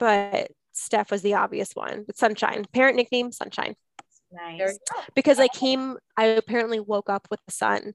but 0.00 0.50
Steph 0.72 1.10
was 1.10 1.22
the 1.22 1.34
obvious 1.34 1.72
one. 1.74 2.04
But 2.06 2.16
Sunshine, 2.16 2.64
parent 2.72 2.96
nickname 2.96 3.32
Sunshine, 3.32 3.74
Nice. 4.32 4.78
because 5.14 5.38
I 5.38 5.48
came. 5.48 5.98
I 6.16 6.24
apparently 6.26 6.80
woke 6.80 7.10
up 7.10 7.28
with 7.30 7.40
the 7.46 7.52
sun. 7.52 7.94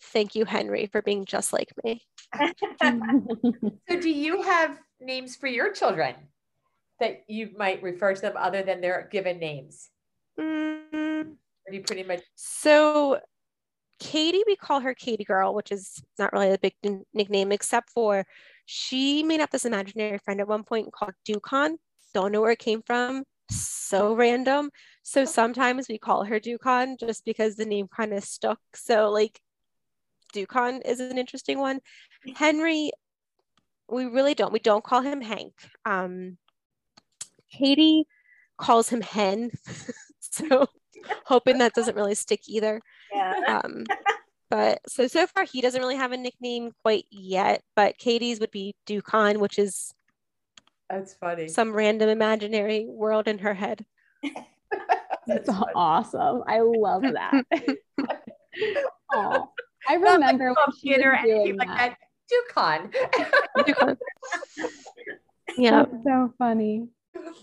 Thank 0.00 0.34
you, 0.34 0.44
Henry, 0.44 0.86
for 0.86 1.02
being 1.02 1.24
just 1.24 1.52
like 1.52 1.72
me. 1.82 2.02
So 3.88 4.00
do 4.00 4.08
you 4.08 4.40
have 4.42 4.78
names 4.98 5.36
for 5.36 5.46
your 5.46 5.70
children? 5.70 6.14
that 7.00 7.24
you 7.28 7.50
might 7.56 7.82
refer 7.82 8.14
to 8.14 8.20
them 8.20 8.36
other 8.36 8.62
than 8.62 8.80
their 8.80 9.08
given 9.10 9.38
names? 9.38 9.90
Mm, 10.38 11.36
do 11.70 11.76
you 11.76 11.82
pretty 11.82 12.02
much 12.02 12.22
so 12.34 13.20
Katie, 14.00 14.42
we 14.46 14.56
call 14.56 14.80
her 14.80 14.94
Katie 14.94 15.24
Girl, 15.24 15.54
which 15.54 15.70
is 15.70 16.02
not 16.18 16.32
really 16.32 16.50
a 16.50 16.58
big 16.58 16.74
n- 16.82 17.04
nickname, 17.14 17.52
except 17.52 17.90
for 17.90 18.26
she 18.66 19.22
made 19.22 19.40
up 19.40 19.50
this 19.50 19.64
imaginary 19.64 20.18
friend 20.18 20.40
at 20.40 20.48
one 20.48 20.64
point 20.64 20.92
called 20.92 21.12
Ducon. 21.26 21.76
Don't 22.12 22.32
know 22.32 22.40
where 22.40 22.50
it 22.50 22.58
came 22.58 22.82
from. 22.82 23.22
So 23.50 24.14
random. 24.14 24.70
So 25.04 25.24
sometimes 25.24 25.86
we 25.88 25.98
call 25.98 26.24
her 26.24 26.40
Ducon 26.40 26.98
just 26.98 27.24
because 27.24 27.54
the 27.54 27.66
name 27.66 27.86
kind 27.94 28.12
of 28.12 28.24
stuck. 28.24 28.58
So 28.74 29.10
like 29.10 29.38
Ducon 30.34 30.80
is 30.84 31.00
an 31.00 31.18
interesting 31.18 31.58
one. 31.58 31.80
Henry, 32.36 32.90
we 33.88 34.06
really 34.06 34.34
don't. 34.34 34.52
We 34.52 34.58
don't 34.58 34.84
call 34.84 35.02
him 35.02 35.20
Hank. 35.20 35.52
Um, 35.84 36.38
Katie 37.50 38.06
calls 38.58 38.88
him 38.88 39.00
Hen. 39.00 39.50
so 40.20 40.66
hoping 41.24 41.58
that 41.58 41.74
doesn't 41.74 41.96
really 41.96 42.14
stick 42.14 42.40
either. 42.48 42.80
Yeah. 43.12 43.60
Um, 43.64 43.84
but 44.50 44.80
so 44.88 45.06
so 45.06 45.26
far 45.26 45.44
he 45.44 45.60
doesn't 45.60 45.80
really 45.80 45.96
have 45.96 46.12
a 46.12 46.16
nickname 46.16 46.72
quite 46.82 47.04
yet. 47.10 47.62
But 47.76 47.98
Katie's 47.98 48.40
would 48.40 48.50
be 48.50 48.74
Ducon, 48.86 49.38
which 49.38 49.58
is 49.58 49.92
that's 50.88 51.14
funny. 51.14 51.48
some 51.48 51.72
random 51.72 52.08
imaginary 52.08 52.86
world 52.88 53.28
in 53.28 53.38
her 53.38 53.54
head. 53.54 53.84
That's 55.26 55.46
That's 55.46 55.48
awesome. 55.74 56.42
I 56.46 56.60
love 56.60 57.02
that. 57.02 57.44
Aw. 59.88 59.92
I 59.92 59.96
Not 59.96 60.20
like 60.20 60.32
remember 60.32 60.46
when 60.46 60.54
she 60.54 60.60
was 60.60 60.80
computer 60.80 61.10
or 61.12 61.16
anything 61.16 61.44
doing 61.44 61.58
like 61.58 61.68
that. 61.68 61.96
that. 61.98 61.98
Ducon. 62.30 62.92
Ducon. 63.58 63.96
yeah. 65.58 65.84
That's 65.84 66.04
so 66.04 66.32
funny. 66.38 66.88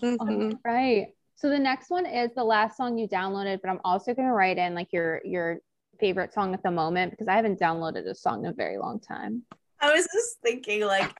mhm. 0.02 0.58
Right. 0.64 1.08
So 1.36 1.48
the 1.48 1.58
next 1.58 1.90
one 1.90 2.06
is 2.06 2.30
the 2.34 2.44
last 2.44 2.76
song 2.76 2.98
you 2.98 3.08
downloaded, 3.08 3.60
but 3.62 3.70
I'm 3.70 3.80
also 3.84 4.14
going 4.14 4.28
to 4.28 4.34
write 4.34 4.58
in 4.58 4.74
like 4.74 4.92
your 4.92 5.20
your 5.24 5.58
favorite 6.00 6.32
song 6.32 6.52
at 6.54 6.62
the 6.62 6.70
moment 6.70 7.10
because 7.12 7.28
I 7.28 7.34
haven't 7.34 7.58
downloaded 7.60 8.06
a 8.06 8.14
song 8.14 8.44
in 8.44 8.50
a 8.50 8.54
very 8.54 8.78
long 8.78 9.00
time. 9.00 9.42
I 9.80 9.92
was 9.92 10.06
just 10.12 10.40
thinking, 10.42 10.82
like, 10.86 11.12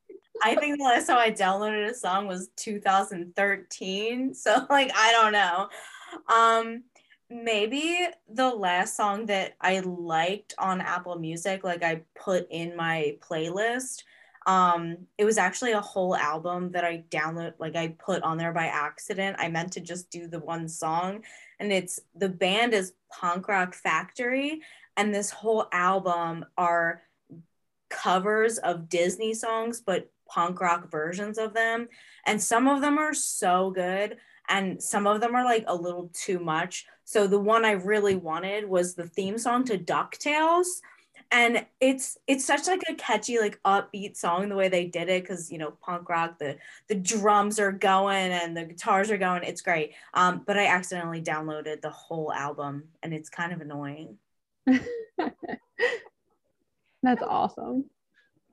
I 0.45 0.55
think 0.55 0.79
the 0.79 0.85
last 0.85 1.07
time 1.09 1.19
I 1.19 1.31
downloaded 1.33 1.89
a 1.91 1.95
song 1.95 2.29
was 2.29 2.51
2013. 2.57 4.35
So, 4.35 4.67
like, 4.71 4.91
I 4.95 5.13
don't 5.13 5.33
know. 5.33 5.69
Um, 6.33 6.85
maybe 7.33 8.07
the 8.29 8.51
last 8.51 8.97
song 8.97 9.27
that 9.27 9.55
I 9.61 9.81
liked 9.81 10.55
on 10.59 10.81
Apple 10.81 11.19
Music, 11.19 11.65
like 11.65 11.83
I 11.83 12.03
put 12.15 12.47
in 12.51 12.77
my 12.77 13.17
playlist. 13.21 14.03
Um, 14.47 14.99
it 15.19 15.25
was 15.25 15.39
actually 15.39 15.73
a 15.73 15.81
whole 15.81 16.17
album 16.17 16.73
that 16.73 16.85
I 16.85 17.05
download, 17.11 17.55
like 17.59 17.77
I 17.77 17.95
put 17.99 18.23
on 18.23 18.39
there 18.39 18.53
by 18.53 18.67
accident. 18.67 19.37
I 19.39 19.49
meant 19.49 19.73
to 19.75 19.81
just 19.81 20.11
do 20.11 20.27
the 20.27 20.41
one 20.41 20.69
song, 20.69 21.23
and 21.61 21.73
it's 21.73 22.01
the 22.15 22.29
band 22.29 22.75
is 22.75 22.95
Punk 23.11 23.47
Rock 23.49 23.75
Factory, 23.75 24.61
and 24.97 25.15
this 25.15 25.31
whole 25.31 25.67
album 25.73 26.45
are 26.59 27.03
covers 27.89 28.59
of 28.59 28.89
Disney 28.89 29.35
songs, 29.35 29.81
but 29.81 30.11
punk 30.29 30.61
rock 30.61 30.91
versions 30.91 31.39
of 31.39 31.55
them. 31.55 31.89
And 32.27 32.43
some 32.43 32.67
of 32.67 32.81
them 32.81 32.99
are 32.99 33.15
so 33.15 33.71
good, 33.71 34.17
and 34.49 34.83
some 34.83 35.07
of 35.07 35.21
them 35.21 35.35
are 35.35 35.45
like 35.45 35.65
a 35.67 35.75
little 35.75 36.11
too 36.13 36.39
much. 36.39 36.87
So 37.05 37.27
the 37.27 37.39
one 37.39 37.65
I 37.65 37.73
really 37.73 38.17
wanted 38.17 38.69
was 38.69 38.95
the 38.95 39.07
theme 39.07 39.39
song 39.39 39.65
to 39.65 39.79
DuckTales. 39.79 40.67
And 41.31 41.65
it's 41.81 42.19
it's 42.27 42.45
such 42.45 42.67
like 42.67 42.83
a 42.89 42.95
catchy, 42.95 43.39
like 43.39 43.59
upbeat 43.63 44.17
song 44.17 44.51
the 44.51 44.57
way 44.57 44.69
they 44.69 44.87
did 44.87 45.09
it, 45.09 45.23
because 45.23 45.51
you 45.51 45.57
know, 45.57 45.71
punk 45.83 46.11
rock, 46.11 46.39
the 46.39 46.59
the 46.89 46.95
drums 46.95 47.59
are 47.59 47.73
going 47.73 48.33
and 48.33 48.55
the 48.55 48.65
guitars 48.65 49.11
are 49.11 49.17
going. 49.17 49.43
It's 49.43 49.63
great. 49.63 49.95
Um, 50.13 50.43
but 50.47 50.59
I 50.59 50.67
accidentally 50.67 51.23
downloaded 51.23 51.81
the 51.81 51.91
whole 51.91 52.31
album 52.33 52.85
and 53.03 53.15
it's 53.15 53.31
kind 53.31 53.53
of 53.53 53.63
annoying. 53.63 54.19
That's 57.03 57.23
awesome. 57.23 57.87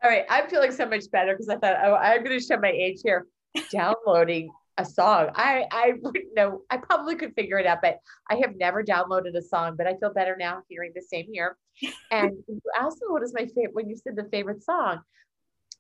All 0.02 0.10
right, 0.10 0.24
I'm 0.30 0.50
feeling 0.50 0.72
so 0.72 0.86
much 0.86 1.12
better 1.12 1.34
because 1.34 1.50
I 1.50 1.58
thought 1.58 1.76
oh, 1.84 1.96
I'm 1.96 2.24
going 2.24 2.40
to 2.40 2.44
show 2.44 2.58
my 2.58 2.70
age 2.70 3.02
here. 3.04 3.26
Downloading 3.72 4.52
a 4.80 4.86
song, 4.86 5.30
I 5.36 5.66
I 5.72 5.94
wouldn't 6.02 6.34
know. 6.36 6.62
I 6.70 6.78
probably 6.78 7.16
could 7.16 7.36
figure 7.36 7.60
it 7.60 7.68
out, 7.68 7.80
but 7.82 7.98
I 8.30 8.36
have 8.38 8.56
never 8.56 8.84
downloaded 8.84 9.36
a 9.36 9.42
song. 9.42 9.76
But 9.78 9.88
I 9.88 9.96
feel 9.98 10.14
better 10.14 10.36
now 10.40 10.62
hearing 10.70 10.92
the 10.96 11.02
same 11.02 11.28
here. 11.32 11.58
And 12.12 12.38
you 12.48 12.60
asked 12.78 12.98
me 13.02 13.08
what 13.08 13.24
is 13.24 13.34
my 13.34 13.46
favorite 13.46 13.74
when 13.74 13.88
you 13.88 13.96
said 13.96 14.16
the 14.16 14.28
favorite 14.32 14.64
song. 14.64 15.02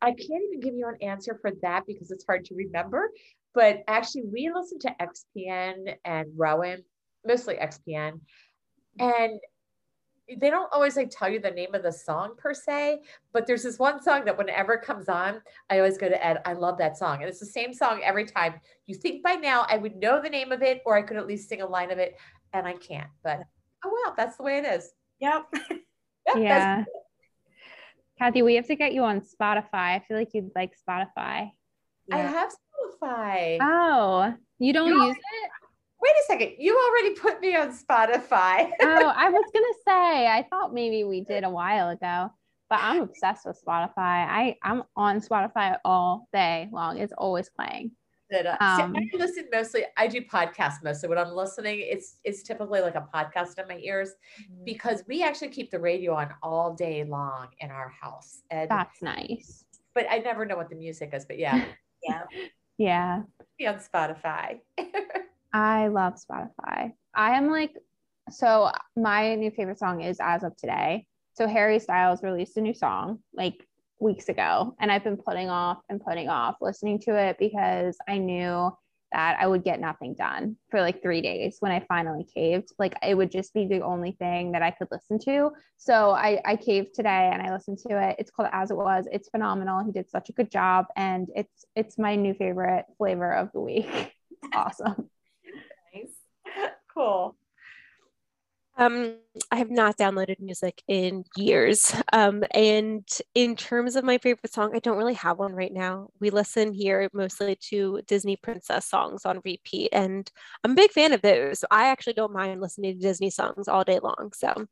I 0.02 0.12
can't 0.12 0.44
even 0.48 0.60
give 0.62 0.76
you 0.76 0.88
an 0.88 1.02
answer 1.02 1.38
for 1.42 1.52
that 1.62 1.86
because 1.88 2.12
it's 2.12 2.26
hard 2.26 2.46
to 2.46 2.56
remember. 2.56 3.10
But 3.54 3.84
actually, 3.88 4.24
we 4.32 4.52
listen 4.54 4.80
to 4.80 4.96
XPN 5.02 5.96
and 6.06 6.28
Rowan, 6.38 6.84
mostly 7.26 7.56
XPN, 7.56 8.22
and 9.00 9.40
they 10.38 10.50
don't 10.50 10.72
always 10.72 10.96
like 10.96 11.10
tell 11.10 11.30
you 11.30 11.40
the 11.40 11.52
name 11.52 11.74
of 11.74 11.84
the 11.84 11.92
song 11.92 12.34
per 12.38 12.54
se, 12.54 13.02
but 13.34 13.48
there's 13.48 13.64
this 13.64 13.80
one 13.80 14.02
song 14.02 14.26
that 14.26 14.38
whenever 14.38 14.74
it 14.74 14.84
comes 14.84 15.10
on, 15.10 15.42
I 15.70 15.78
always 15.78 15.98
go 15.98 16.10
to 16.10 16.26
Ed. 16.26 16.42
I 16.46 16.54
love 16.54 16.78
that 16.78 16.98
song. 16.98 17.20
And 17.22 17.30
it's 17.30 17.40
the 17.40 17.46
same 17.46 17.74
song 17.74 18.02
every 18.04 18.26
time. 18.26 18.56
You 18.86 18.96
think 18.96 19.24
by 19.24 19.34
now 19.34 19.66
I 19.70 19.78
would 19.78 19.96
know 19.96 20.22
the 20.22 20.30
name 20.30 20.52
of 20.52 20.62
it 20.62 20.82
or 20.86 20.98
I 20.98 21.02
could 21.02 21.18
at 21.18 21.28
least 21.28 21.50
sing 21.50 21.62
a 21.62 21.68
line 21.68 21.92
of 21.92 21.98
it, 21.98 22.16
and 22.54 22.68
I 22.68 22.74
can't. 22.74 23.10
But 23.24 23.42
oh 23.86 23.92
well, 24.04 24.14
that's 24.16 24.38
the 24.38 24.44
way 24.44 24.58
it 24.58 24.66
is. 24.66 24.92
Yep. 25.20 25.46
Yep, 26.28 26.44
Yeah. 26.44 26.84
Kathy, 28.20 28.42
we 28.42 28.56
have 28.56 28.68
to 28.68 28.76
get 28.76 28.94
you 28.94 29.04
on 29.04 29.22
Spotify. 29.22 29.96
I 29.96 30.04
feel 30.08 30.18
like 30.18 30.34
you'd 30.34 30.52
like 30.56 30.74
Spotify. 30.88 31.52
I 32.12 32.18
have 32.18 32.52
Spotify. 32.52 33.58
Oh, 33.62 34.34
you 34.60 34.74
don't 34.74 34.90
You 34.90 35.06
use 35.06 35.16
it? 35.16 35.50
Wait 36.02 36.12
a 36.12 36.24
second. 36.28 36.54
You 36.60 36.78
already 36.78 37.16
put 37.16 37.42
me 37.42 37.56
on 37.56 37.70
Spotify. 37.72 38.72
Oh, 38.82 39.14
I 39.16 39.30
was 39.30 39.46
gonna 39.54 39.74
say, 39.86 40.28
I 40.28 40.46
thought 40.50 40.74
maybe 40.74 41.04
we 41.04 41.22
did 41.22 41.44
a 41.44 41.50
while 41.50 41.90
ago, 41.90 42.32
but 42.70 42.80
I'm 42.82 43.02
obsessed 43.02 43.46
with 43.46 43.62
Spotify. 43.66 43.92
I, 43.98 44.56
I'm 44.64 44.84
on 44.96 45.20
Spotify 45.22 45.78
all 45.84 46.28
day 46.34 46.70
long. 46.72 46.98
It's 46.98 47.14
always 47.18 47.50
playing. 47.50 47.92
that 48.32 48.46
uh, 48.46 48.78
see, 48.78 48.84
Um, 48.84 48.96
I 48.96 49.10
listen 49.18 49.46
mostly. 49.52 49.84
I 49.98 50.08
do 50.08 50.22
podcasts 50.22 50.82
mostly. 50.84 51.10
When 51.10 51.18
I'm 51.18 51.32
listening, 51.34 51.80
it's 51.82 52.18
it's 52.24 52.44
typically 52.44 52.80
like 52.82 52.96
a 52.96 53.08
podcast 53.14 53.60
in 53.60 53.68
my 53.68 53.78
ears 53.80 54.12
because 54.64 55.04
we 55.08 55.24
actually 55.24 55.50
keep 55.50 55.70
the 55.72 55.80
radio 55.80 56.14
on 56.14 56.30
all 56.44 56.74
day 56.74 57.04
long 57.04 57.48
in 57.60 57.72
our 57.72 57.90
house. 57.90 58.42
And 58.52 58.70
That's 58.70 59.02
nice. 59.02 59.66
but 59.96 60.06
I 60.10 60.20
never 60.20 60.46
know 60.46 60.56
what 60.56 60.70
the 60.70 60.76
music 60.76 61.10
is. 61.14 61.26
But 61.26 61.40
yeah, 61.40 61.66
Yeah. 62.04 62.22
Yeah. 62.78 63.22
be 63.58 63.68
on 63.68 63.76
Spotify. 63.80 64.60
I 65.54 65.88
love 65.88 66.16
Spotify. 66.16 66.94
I 67.16 67.38
am 67.38 67.50
like, 67.50 67.74
so 68.30 68.72
my 68.96 69.36
new 69.36 69.52
favorite 69.52 69.80
song 69.80 70.02
is 70.02 70.18
As 70.22 70.44
of 70.44 70.56
Today. 70.56 71.06
So 71.34 71.48
Harry 71.48 71.80
Styles 71.80 72.22
released 72.22 72.58
a 72.58 72.62
new 72.62 72.74
song 72.74 73.20
like 73.34 73.66
weeks 74.00 74.30
ago, 74.30 74.76
and 74.80 74.92
I've 74.92 75.04
been 75.04 75.18
putting 75.18 75.50
off 75.50 75.80
and 75.90 76.00
putting 76.02 76.30
off 76.30 76.58
listening 76.62 77.00
to 77.02 77.16
it 77.18 77.38
because 77.40 77.98
I 78.08 78.18
knew 78.18 78.72
that 79.12 79.38
I 79.40 79.48
would 79.48 79.64
get 79.64 79.80
nothing 79.80 80.14
done 80.14 80.56
for 80.70 80.82
like 80.82 81.02
three 81.02 81.22
days 81.22 81.58
when 81.62 81.72
I 81.72 81.84
finally 81.88 82.26
caved. 82.32 82.70
Like 82.78 82.94
it 83.02 83.16
would 83.16 83.32
just 83.32 83.54
be 83.56 83.66
the 83.66 83.82
only 83.82 84.12
thing 84.12 84.52
that 84.52 84.62
I 84.62 84.70
could 84.70 84.88
listen 84.92 85.18
to. 85.20 85.52
So 85.78 86.12
I, 86.12 86.40
I 86.46 86.56
caved 86.56 86.94
today 86.94 87.32
and 87.34 87.42
I 87.42 87.52
listened 87.52 87.80
to 87.88 88.00
it. 88.10 88.18
It's 88.20 88.30
called 88.30 88.50
As 88.52 88.70
It 88.70 88.78
Was. 88.78 89.08
It's 89.12 89.30
phenomenal. 89.30 89.84
He 89.84 89.92
did 89.92 90.10
such 90.10 90.30
a 90.30 90.34
good 90.34 90.52
job, 90.52 90.86
and 90.96 91.28
it's 91.36 91.66
it's 91.76 91.98
my 91.98 92.16
new 92.16 92.36
favorite 92.36 92.86
flavor 92.98 93.34
of 93.34 93.52
the 93.54 93.62
week. 93.62 94.14
awesome. 94.54 95.10
Cool. 97.00 97.38
Um, 98.78 99.16
I 99.52 99.56
have 99.56 99.72
not 99.72 99.98
downloaded 99.98 100.42
music 100.42 100.84
in 100.90 101.24
years. 101.38 101.96
Um, 102.12 102.44
and 102.52 103.08
in 103.34 103.56
terms 103.56 103.96
of 103.96 104.04
my 104.04 104.18
favorite 104.18 104.54
song, 104.54 104.72
I 104.76 104.80
don't 104.80 104.98
really 104.98 105.14
have 105.14 105.40
one 105.40 105.54
right 105.54 105.72
now. 105.72 106.10
We 106.20 106.30
listen 106.30 106.74
here 106.74 107.10
mostly 107.14 107.58
to 107.70 108.02
Disney 108.06 108.36
princess 108.36 108.86
songs 108.86 109.26
on 109.26 109.40
repeat, 109.46 109.90
and 109.94 110.30
I'm 110.66 110.72
a 110.72 110.76
big 110.76 110.92
fan 110.92 111.14
of 111.14 111.22
those. 111.22 111.64
I 111.72 111.88
actually 111.88 112.14
don't 112.14 112.34
mind 112.34 112.60
listening 112.60 112.96
to 112.96 113.08
Disney 113.08 113.30
songs 113.30 113.70
all 113.70 113.86
day 113.86 114.00
long. 114.00 114.32
So, 114.36 114.66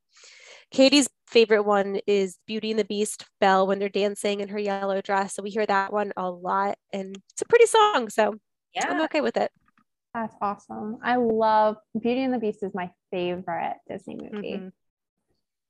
Katie's 0.70 1.08
favorite 1.28 1.64
one 1.64 2.02
is 2.08 2.40
Beauty 2.46 2.72
and 2.72 2.80
the 2.80 2.84
Beast, 2.84 3.26
Belle, 3.40 3.68
when 3.68 3.80
they're 3.80 3.88
dancing 3.88 4.42
in 4.42 4.50
her 4.50 4.60
yellow 4.60 5.02
dress. 5.02 5.36
So 5.36 5.44
we 5.44 5.50
hear 5.50 5.66
that 5.66 5.94
one 5.94 6.12
a 6.18 6.30
lot, 6.30 6.78
and 6.92 7.18
it's 7.32 7.42
a 7.42 7.46
pretty 7.46 7.68
song. 7.68 8.10
So 8.10 8.36
yeah. 8.74 8.88
I'm 8.90 9.02
okay 9.04 9.22
with 9.22 9.38
it. 9.38 9.50
That's 10.18 10.36
awesome. 10.42 10.98
I 11.04 11.18
love 11.18 11.78
Beauty 12.02 12.24
and 12.24 12.34
the 12.34 12.40
Beast 12.40 12.64
is 12.64 12.74
my 12.74 12.90
favorite 13.12 13.76
Disney 13.88 14.16
movie. 14.16 14.54
Mhm. 14.58 14.72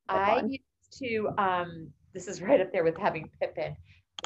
I 0.08 0.40
used 0.40 1.00
to. 1.00 1.28
Um, 1.38 1.92
this 2.14 2.30
is 2.30 2.42
right 2.42 2.62
up 2.62 2.72
there 2.72 2.86
with 2.86 2.96
having 2.98 3.30
Pippin. 3.42 3.76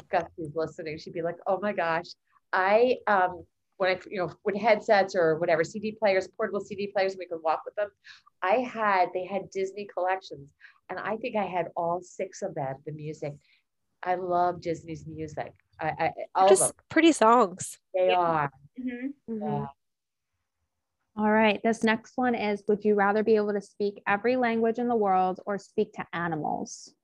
If 0.00 0.08
Gusty's 0.10 0.54
listening, 0.54 0.98
she'd 0.98 1.12
be 1.12 1.22
like, 1.22 1.38
"Oh 1.48 1.58
my 1.60 1.72
gosh, 1.72 2.06
I 2.52 2.98
um." 3.08 3.44
When 3.78 3.96
I, 3.96 4.00
you 4.08 4.18
know, 4.18 4.30
when 4.44 4.54
headsets 4.54 5.16
or 5.16 5.40
whatever, 5.40 5.64
CD 5.64 5.90
players, 5.90 6.28
portable 6.36 6.60
CD 6.60 6.86
players, 6.94 7.16
we 7.18 7.26
could 7.26 7.42
walk 7.42 7.62
with 7.64 7.74
them. 7.74 7.88
I 8.40 8.58
had, 8.58 9.08
they 9.12 9.26
had 9.26 9.50
Disney 9.50 9.88
collections, 9.92 10.48
and 10.88 11.00
I 11.00 11.16
think 11.16 11.34
I 11.34 11.46
had 11.46 11.66
all 11.74 12.00
six 12.00 12.42
of 12.42 12.54
them. 12.54 12.76
The 12.86 12.92
music, 12.92 13.34
I 14.04 14.14
love 14.14 14.60
Disney's 14.60 15.04
music. 15.04 15.52
I, 15.80 15.86
I 15.98 16.12
all 16.36 16.44
of 16.44 16.50
Just 16.50 16.62
them. 16.62 16.72
pretty 16.90 17.10
songs. 17.10 17.80
They 17.92 18.10
Yeah. 18.10 18.18
are. 18.20 18.50
Mhm. 18.78 19.14
Mhm. 19.28 19.68
All 21.16 21.30
right. 21.30 21.60
This 21.62 21.84
next 21.84 22.12
one 22.16 22.34
is 22.34 22.62
Would 22.68 22.84
you 22.84 22.94
rather 22.94 23.22
be 23.22 23.36
able 23.36 23.52
to 23.52 23.60
speak 23.60 24.02
every 24.06 24.36
language 24.36 24.78
in 24.78 24.88
the 24.88 24.96
world 24.96 25.40
or 25.44 25.58
speak 25.58 25.92
to 25.94 26.06
animals? 26.12 26.94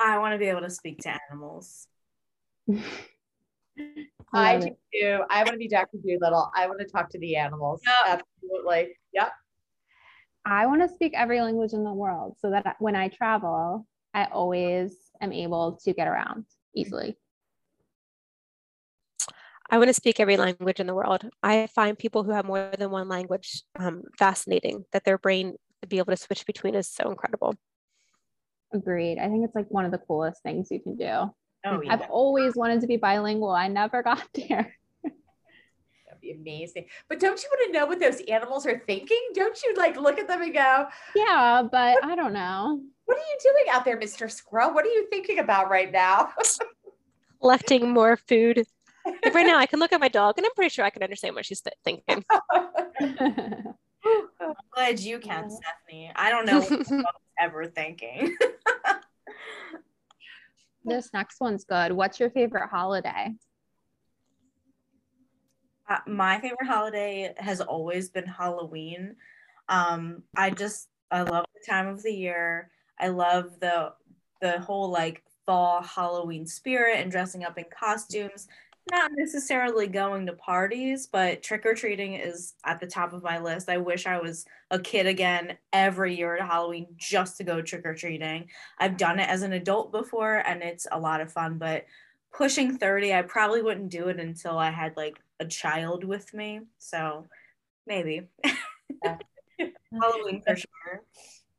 I 0.00 0.18
want 0.18 0.32
to 0.34 0.38
be 0.38 0.46
able 0.46 0.62
to 0.62 0.70
speak 0.70 0.98
to 1.02 1.16
animals. 1.30 1.86
I 4.32 4.54
love 4.54 4.64
do 4.64 4.70
too. 4.92 5.20
I 5.30 5.44
want 5.44 5.52
to 5.52 5.58
be 5.58 5.68
Dr. 5.68 5.98
Dolittle. 6.04 6.50
I 6.54 6.66
want 6.66 6.80
to 6.80 6.86
talk 6.86 7.08
to 7.10 7.18
the 7.18 7.36
animals. 7.36 7.80
Yep. 7.86 8.20
Absolutely. 8.42 8.96
Yep. 9.14 9.30
I 10.44 10.66
want 10.66 10.82
to 10.82 10.88
speak 10.88 11.12
every 11.14 11.40
language 11.40 11.72
in 11.72 11.84
the 11.84 11.92
world 11.92 12.36
so 12.40 12.50
that 12.50 12.76
when 12.78 12.96
I 12.96 13.08
travel, 13.08 13.86
I 14.14 14.24
always 14.26 14.96
am 15.20 15.32
able 15.32 15.78
to 15.84 15.92
get 15.92 16.08
around 16.08 16.44
easily. 16.74 17.16
I 19.68 19.78
want 19.78 19.88
to 19.88 19.94
speak 19.94 20.20
every 20.20 20.36
language 20.36 20.78
in 20.80 20.86
the 20.86 20.94
world. 20.94 21.28
I 21.42 21.66
find 21.74 21.98
people 21.98 22.22
who 22.22 22.30
have 22.32 22.44
more 22.44 22.70
than 22.78 22.90
one 22.90 23.08
language 23.08 23.62
um, 23.78 24.02
fascinating, 24.18 24.84
that 24.92 25.04
their 25.04 25.18
brain 25.18 25.54
to 25.82 25.88
be 25.88 25.98
able 25.98 26.12
to 26.12 26.16
switch 26.16 26.46
between 26.46 26.74
is 26.74 26.88
so 26.88 27.10
incredible. 27.10 27.54
Agreed. 28.72 29.18
I 29.18 29.28
think 29.28 29.44
it's 29.44 29.54
like 29.54 29.66
one 29.70 29.84
of 29.84 29.90
the 29.92 29.98
coolest 29.98 30.42
things 30.42 30.68
you 30.70 30.80
can 30.80 30.96
do. 30.96 31.06
Oh 31.64 31.80
yeah. 31.82 31.92
I've 31.92 32.02
always 32.10 32.54
wanted 32.54 32.80
to 32.82 32.86
be 32.86 32.96
bilingual. 32.96 33.50
I 33.50 33.68
never 33.68 34.02
got 34.04 34.22
there. 34.34 34.74
That'd 35.02 36.20
be 36.20 36.32
amazing. 36.32 36.86
But 37.08 37.18
don't 37.20 37.42
you 37.42 37.48
want 37.50 37.72
to 37.72 37.78
know 37.78 37.86
what 37.86 37.98
those 38.00 38.20
animals 38.28 38.66
are 38.66 38.82
thinking? 38.86 39.20
Don't 39.34 39.58
you 39.62 39.74
like 39.76 39.96
look 39.96 40.18
at 40.18 40.28
them 40.28 40.42
and 40.42 40.54
go, 40.54 40.86
Yeah, 41.14 41.62
but 41.70 42.04
I 42.04 42.14
don't 42.14 42.32
know. 42.32 42.80
what 43.04 43.16
are 43.16 43.20
you 43.20 43.38
doing 43.42 43.64
out 43.72 43.84
there, 43.84 43.98
Mr. 43.98 44.30
Squirrel? 44.30 44.72
What 44.74 44.84
are 44.84 44.90
you 44.90 45.08
thinking 45.10 45.40
about 45.40 45.68
right 45.70 45.90
now? 45.90 46.30
Collecting 47.40 47.90
more 47.90 48.16
food. 48.16 48.64
Like 49.24 49.34
right 49.34 49.46
now, 49.46 49.58
I 49.58 49.66
can 49.66 49.80
look 49.80 49.92
at 49.92 50.00
my 50.00 50.08
dog 50.08 50.34
and 50.36 50.46
I'm 50.46 50.52
pretty 50.54 50.70
sure 50.70 50.84
I 50.84 50.90
can 50.90 51.02
understand 51.02 51.34
what 51.34 51.46
she's 51.46 51.60
th- 51.60 51.74
thinking. 51.84 52.24
I'm 53.00 53.74
glad 54.74 55.00
you 55.00 55.18
can, 55.18 55.48
Yeah. 55.50 55.56
Stephanie. 55.56 56.12
I 56.14 56.30
don't 56.30 56.46
know 56.46 56.60
what 56.60 56.72
I 56.72 56.76
was 56.94 57.06
ever 57.40 57.66
thinking. 57.66 58.36
this 60.84 61.10
next 61.12 61.40
one's 61.40 61.64
good. 61.64 61.92
What's 61.92 62.20
your 62.20 62.30
favorite 62.30 62.68
holiday? 62.68 63.32
Uh, 65.88 65.98
my 66.06 66.40
favorite 66.40 66.66
holiday 66.66 67.32
has 67.38 67.60
always 67.60 68.08
been 68.08 68.26
Halloween. 68.26 69.16
Um, 69.68 70.22
I 70.36 70.50
just 70.50 70.88
I 71.10 71.22
love 71.22 71.44
the 71.54 71.70
time 71.70 71.86
of 71.86 72.02
the 72.02 72.12
year. 72.12 72.70
I 72.98 73.08
love 73.08 73.60
the 73.60 73.92
the 74.40 74.60
whole 74.60 74.90
like 74.90 75.22
fall 75.44 75.82
Halloween 75.82 76.46
spirit 76.46 76.98
and 76.98 77.10
dressing 77.10 77.44
up 77.44 77.58
in 77.58 77.64
costumes. 77.76 78.48
Not 78.90 79.10
necessarily 79.16 79.88
going 79.88 80.26
to 80.26 80.32
parties, 80.32 81.08
but 81.08 81.42
trick 81.42 81.66
or 81.66 81.74
treating 81.74 82.14
is 82.14 82.54
at 82.64 82.78
the 82.78 82.86
top 82.86 83.12
of 83.12 83.22
my 83.22 83.38
list. 83.38 83.68
I 83.68 83.78
wish 83.78 84.06
I 84.06 84.20
was 84.20 84.46
a 84.70 84.78
kid 84.78 85.06
again 85.06 85.58
every 85.72 86.16
year 86.16 86.36
at 86.36 86.46
Halloween 86.46 86.86
just 86.96 87.36
to 87.38 87.44
go 87.44 87.60
trick 87.60 87.84
or 87.84 87.94
treating. 87.94 88.48
I've 88.78 88.96
done 88.96 89.18
it 89.18 89.28
as 89.28 89.42
an 89.42 89.54
adult 89.54 89.90
before 89.90 90.36
and 90.46 90.62
it's 90.62 90.86
a 90.92 91.00
lot 91.00 91.20
of 91.20 91.32
fun, 91.32 91.58
but 91.58 91.86
pushing 92.32 92.78
30, 92.78 93.12
I 93.12 93.22
probably 93.22 93.60
wouldn't 93.60 93.90
do 93.90 94.06
it 94.06 94.20
until 94.20 94.56
I 94.56 94.70
had 94.70 94.96
like 94.96 95.18
a 95.40 95.46
child 95.46 96.04
with 96.04 96.32
me. 96.32 96.60
So 96.78 97.26
maybe. 97.88 98.28
Halloween 100.00 100.42
for 100.46 100.54
sure. 100.54 101.02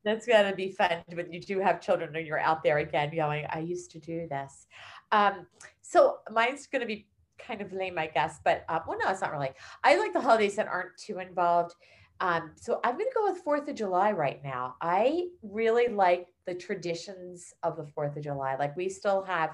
That's 0.05 0.25
gotta 0.25 0.55
be 0.55 0.71
fun 0.71 1.03
when 1.11 1.33
you 1.33 1.41
do 1.41 1.59
have 1.59 1.81
children 1.81 2.15
and 2.15 2.25
you're 2.25 2.39
out 2.39 2.63
there 2.63 2.77
again 2.77 3.13
going, 3.13 3.45
I 3.49 3.59
used 3.59 3.91
to 3.91 3.99
do 3.99 4.27
this. 4.29 4.67
Um, 5.11 5.47
so 5.81 6.19
mine's 6.31 6.67
gonna 6.67 6.85
be 6.85 7.07
kind 7.37 7.61
of 7.61 7.71
lame, 7.71 7.97
I 7.97 8.07
guess, 8.07 8.39
but 8.43 8.65
uh, 8.69 8.79
well, 8.87 8.97
no, 9.03 9.09
it's 9.11 9.21
not 9.21 9.31
really. 9.31 9.49
I 9.83 9.97
like 9.97 10.13
the 10.13 10.21
holidays 10.21 10.55
that 10.55 10.67
aren't 10.67 10.97
too 10.97 11.19
involved. 11.19 11.75
Um, 12.19 12.51
so 12.55 12.79
I'm 12.83 12.93
gonna 12.93 13.05
go 13.13 13.31
with 13.31 13.43
Fourth 13.43 13.67
of 13.67 13.75
July 13.75 14.11
right 14.11 14.43
now. 14.43 14.75
I 14.81 15.27
really 15.43 15.87
like 15.87 16.27
the 16.45 16.55
traditions 16.55 17.53
of 17.63 17.77
the 17.77 17.85
Fourth 17.85 18.15
of 18.17 18.23
July. 18.23 18.55
Like 18.55 18.75
we 18.75 18.89
still 18.89 19.23
have 19.23 19.51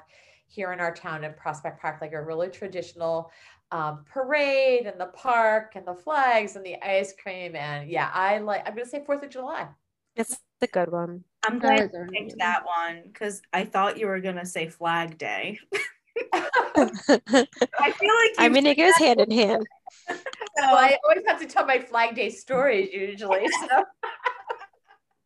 here 0.47 0.71
in 0.71 0.79
our 0.79 0.93
town 0.93 1.23
in 1.23 1.33
Prospect 1.33 1.81
Park, 1.81 1.99
like 1.99 2.13
a 2.13 2.21
really 2.21 2.49
traditional 2.49 3.31
um, 3.71 4.05
parade 4.05 4.85
and 4.85 4.99
the 4.99 5.07
park 5.07 5.73
and 5.75 5.85
the 5.85 5.95
flags 5.95 6.55
and 6.55 6.65
the 6.65 6.75
ice 6.85 7.13
cream. 7.21 7.55
And 7.55 7.89
yeah, 7.89 8.09
I 8.13 8.37
like, 8.37 8.67
I'm 8.67 8.75
gonna 8.75 8.87
say 8.87 9.03
Fourth 9.05 9.23
of 9.23 9.29
July. 9.29 9.67
It's 10.15 10.39
the 10.61 10.67
good 10.67 10.91
one. 10.91 11.23
I'm 11.45 11.59
glad 11.59 11.81
Ours 11.81 11.89
you 11.91 11.99
are 11.99 12.05
picked 12.05 12.19
amazing. 12.19 12.37
that 12.39 12.63
one 12.65 13.01
because 13.07 13.41
I 13.51 13.65
thought 13.65 13.97
you 13.97 14.07
were 14.07 14.19
gonna 14.19 14.45
say 14.45 14.69
Flag 14.69 15.17
Day. 15.17 15.59
I 16.33 17.47
I 17.79 17.91
feel 17.91 18.15
like 18.15 18.39
you 18.39 18.49
mean, 18.49 18.65
it 18.65 18.77
goes 18.77 18.95
hand 18.95 19.19
in 19.21 19.31
hand. 19.31 19.67
So 20.55 20.65
I 20.65 20.97
always 21.03 21.25
have 21.27 21.39
to 21.39 21.47
tell 21.47 21.65
my 21.65 21.79
Flag 21.79 22.13
Day 22.13 22.29
stories 22.29 22.93
usually. 22.93 23.47
So. 23.47 23.67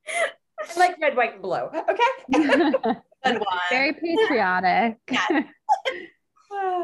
I 0.07 0.79
like 0.79 0.95
red, 1.01 1.17
white, 1.17 1.33
and 1.33 1.41
blue. 1.41 1.57
Okay. 1.57 2.99
Very 3.69 3.93
patriotic. 3.93 4.97
Yeah. 5.11 5.43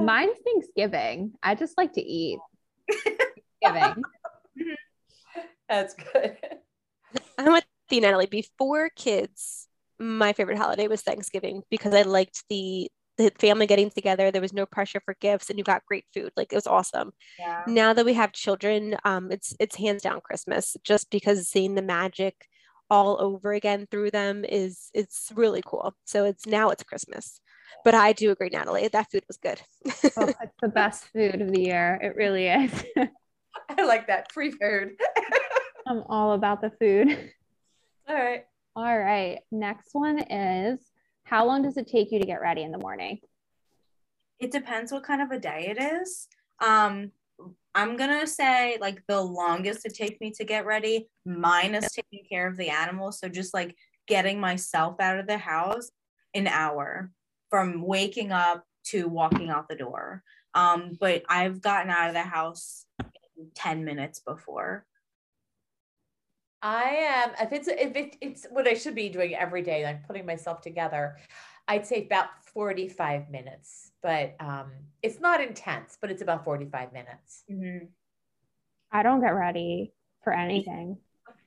Mine's 0.01 0.37
Thanksgiving. 0.43 1.33
I 1.41 1.55
just 1.55 1.77
like 1.77 1.93
to 1.93 2.01
eat. 2.01 2.39
Thanksgiving. 3.61 4.03
That's 5.69 5.93
good. 5.93 6.37
I'm 7.37 7.53
with 7.53 7.65
you, 7.89 8.01
Natalie. 8.01 8.25
Before 8.25 8.89
kids, 8.89 9.67
my 9.99 10.33
favorite 10.33 10.57
holiday 10.57 10.87
was 10.87 11.01
Thanksgiving 11.01 11.63
because 11.69 11.93
I 11.93 12.01
liked 12.01 12.43
the 12.49 12.89
the 13.17 13.31
family 13.39 13.67
getting 13.67 13.89
together. 13.89 14.31
There 14.31 14.41
was 14.41 14.53
no 14.53 14.65
pressure 14.65 15.01
for 15.03 15.15
gifts, 15.19 15.49
and 15.49 15.57
you 15.57 15.63
got 15.63 15.85
great 15.85 16.05
food. 16.13 16.31
Like 16.35 16.51
it 16.51 16.55
was 16.55 16.67
awesome. 16.67 17.11
Yeah. 17.39 17.63
Now 17.67 17.93
that 17.93 18.05
we 18.05 18.13
have 18.13 18.31
children, 18.33 18.97
um, 19.05 19.31
it's 19.31 19.55
it's 19.59 19.75
hands 19.75 20.03
down 20.03 20.21
Christmas. 20.21 20.75
Just 20.83 21.09
because 21.09 21.47
seeing 21.47 21.75
the 21.75 21.81
magic 21.81 22.35
all 22.89 23.17
over 23.19 23.53
again 23.53 23.87
through 23.89 24.11
them 24.11 24.45
is 24.45 24.89
it's 24.93 25.31
really 25.35 25.61
cool. 25.65 25.95
So 26.05 26.25
it's 26.25 26.45
now 26.45 26.69
it's 26.69 26.83
Christmas. 26.83 27.39
But 27.83 27.95
I 27.95 28.13
do 28.13 28.31
agree, 28.31 28.49
Natalie. 28.51 28.87
That 28.87 29.11
food 29.11 29.23
was 29.27 29.37
good. 29.37 29.61
Oh, 30.17 30.27
it's 30.41 30.53
the 30.61 30.69
best 30.69 31.05
food 31.05 31.41
of 31.41 31.51
the 31.51 31.61
year. 31.61 31.99
It 32.01 32.15
really 32.15 32.47
is. 32.47 32.83
I 33.69 33.83
like 33.83 34.07
that 34.07 34.31
free 34.31 34.51
food. 34.51 34.91
I'm 35.87 36.03
all 36.07 36.33
about 36.33 36.61
the 36.61 36.71
food. 36.79 37.31
All 38.07 38.15
right. 38.15 38.43
All 38.75 38.97
right. 38.97 39.39
Next 39.51 39.89
one 39.93 40.19
is 40.19 40.79
how 41.33 41.47
long 41.47 41.63
does 41.63 41.77
it 41.77 41.87
take 41.87 42.11
you 42.11 42.19
to 42.19 42.27
get 42.27 42.41
ready 42.41 42.61
in 42.61 42.71
the 42.71 42.77
morning? 42.77 43.19
It 44.39 44.51
depends 44.51 44.91
what 44.91 45.01
kind 45.01 45.19
of 45.19 45.31
a 45.31 45.39
day 45.39 45.73
it 45.75 45.81
is. 45.81 46.27
Um, 46.63 47.09
I'm 47.73 47.97
gonna 47.97 48.27
say 48.27 48.77
like 48.79 49.01
the 49.07 49.19
longest 49.19 49.83
it 49.87 49.95
takes 49.95 50.21
me 50.21 50.29
to 50.33 50.43
get 50.43 50.67
ready, 50.67 51.09
minus 51.25 51.91
taking 51.91 52.23
care 52.29 52.47
of 52.47 52.55
the 52.55 52.69
animals. 52.69 53.19
So 53.19 53.29
just 53.29 53.51
like 53.51 53.75
getting 54.07 54.39
myself 54.39 54.99
out 54.99 55.17
of 55.17 55.25
the 55.25 55.39
house, 55.39 55.89
an 56.35 56.45
hour 56.45 57.09
from 57.49 57.81
waking 57.81 58.31
up 58.31 58.63
to 58.89 59.07
walking 59.07 59.49
out 59.49 59.67
the 59.67 59.75
door. 59.75 60.21
Um, 60.53 60.95
but 60.99 61.23
I've 61.29 61.61
gotten 61.61 61.89
out 61.89 62.09
of 62.09 62.13
the 62.13 62.21
house 62.21 62.85
10 63.55 63.83
minutes 63.83 64.19
before. 64.19 64.85
I 66.63 66.83
am. 67.09 67.31
If 67.41 67.51
it's 67.51 67.67
if 67.67 67.95
it, 67.95 68.15
it's 68.21 68.47
what 68.49 68.67
I 68.67 68.73
should 68.73 68.95
be 68.95 69.09
doing 69.09 69.35
every 69.35 69.61
day, 69.61 69.83
like 69.83 70.07
putting 70.07 70.25
myself 70.25 70.61
together, 70.61 71.17
I'd 71.67 71.85
say 71.85 72.05
about 72.05 72.29
forty 72.45 72.87
five 72.87 73.29
minutes. 73.29 73.91
But 74.01 74.35
um, 74.39 74.71
it's 75.01 75.19
not 75.19 75.41
intense, 75.41 75.97
but 75.99 76.09
it's 76.09 76.21
about 76.21 76.45
forty 76.45 76.65
five 76.65 76.93
minutes. 76.93 77.43
I 78.93 79.03
don't 79.03 79.19
get 79.19 79.35
ready 79.35 79.93
for 80.23 80.31
anything. 80.31 80.97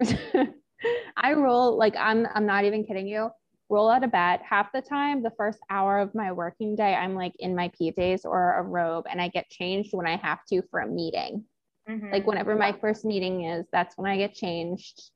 I 1.17 1.33
roll 1.33 1.79
like 1.79 1.97
I'm 1.97 2.29
I'm 2.35 2.45
not 2.45 2.65
even 2.65 2.85
kidding 2.85 3.09
you. 3.09 3.31
Roll 3.71 3.91
out 3.91 4.05
of 4.05 4.13
bed. 4.13 4.41
Half 4.49 4.71
the 4.73 4.83
time, 4.83 5.23
the 5.23 5.33
first 5.39 5.59
hour 5.71 5.99
of 5.99 6.15
my 6.15 6.31
working 6.31 6.77
day, 6.77 6.95
I'm 6.95 7.15
like 7.15 7.33
in 7.39 7.57
my 7.57 7.71
PJs 7.81 8.27
or 8.27 8.59
a 8.59 8.63
robe 8.63 9.07
and 9.11 9.21
I 9.21 9.29
get 9.29 9.49
changed 9.49 9.95
when 9.95 10.07
I 10.07 10.17
have 10.17 10.45
to 10.51 10.63
for 10.71 10.81
a 10.81 10.87
meeting. 10.87 11.45
Mhm. 11.89 12.13
Like 12.13 12.27
whenever 12.27 12.57
my 12.57 12.73
first 12.73 13.05
meeting 13.05 13.45
is, 13.45 13.67
that's 13.73 13.97
when 13.97 14.11
I 14.11 14.17
get 14.17 14.35
changed. 14.35 15.11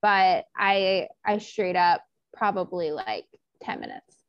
But 0.00 0.46
I 0.56 1.08
I 1.24 1.38
straight 1.38 1.76
up 1.76 2.02
probably 2.32 2.90
like 2.92 3.26
10 3.62 3.80
minutes. 3.80 4.22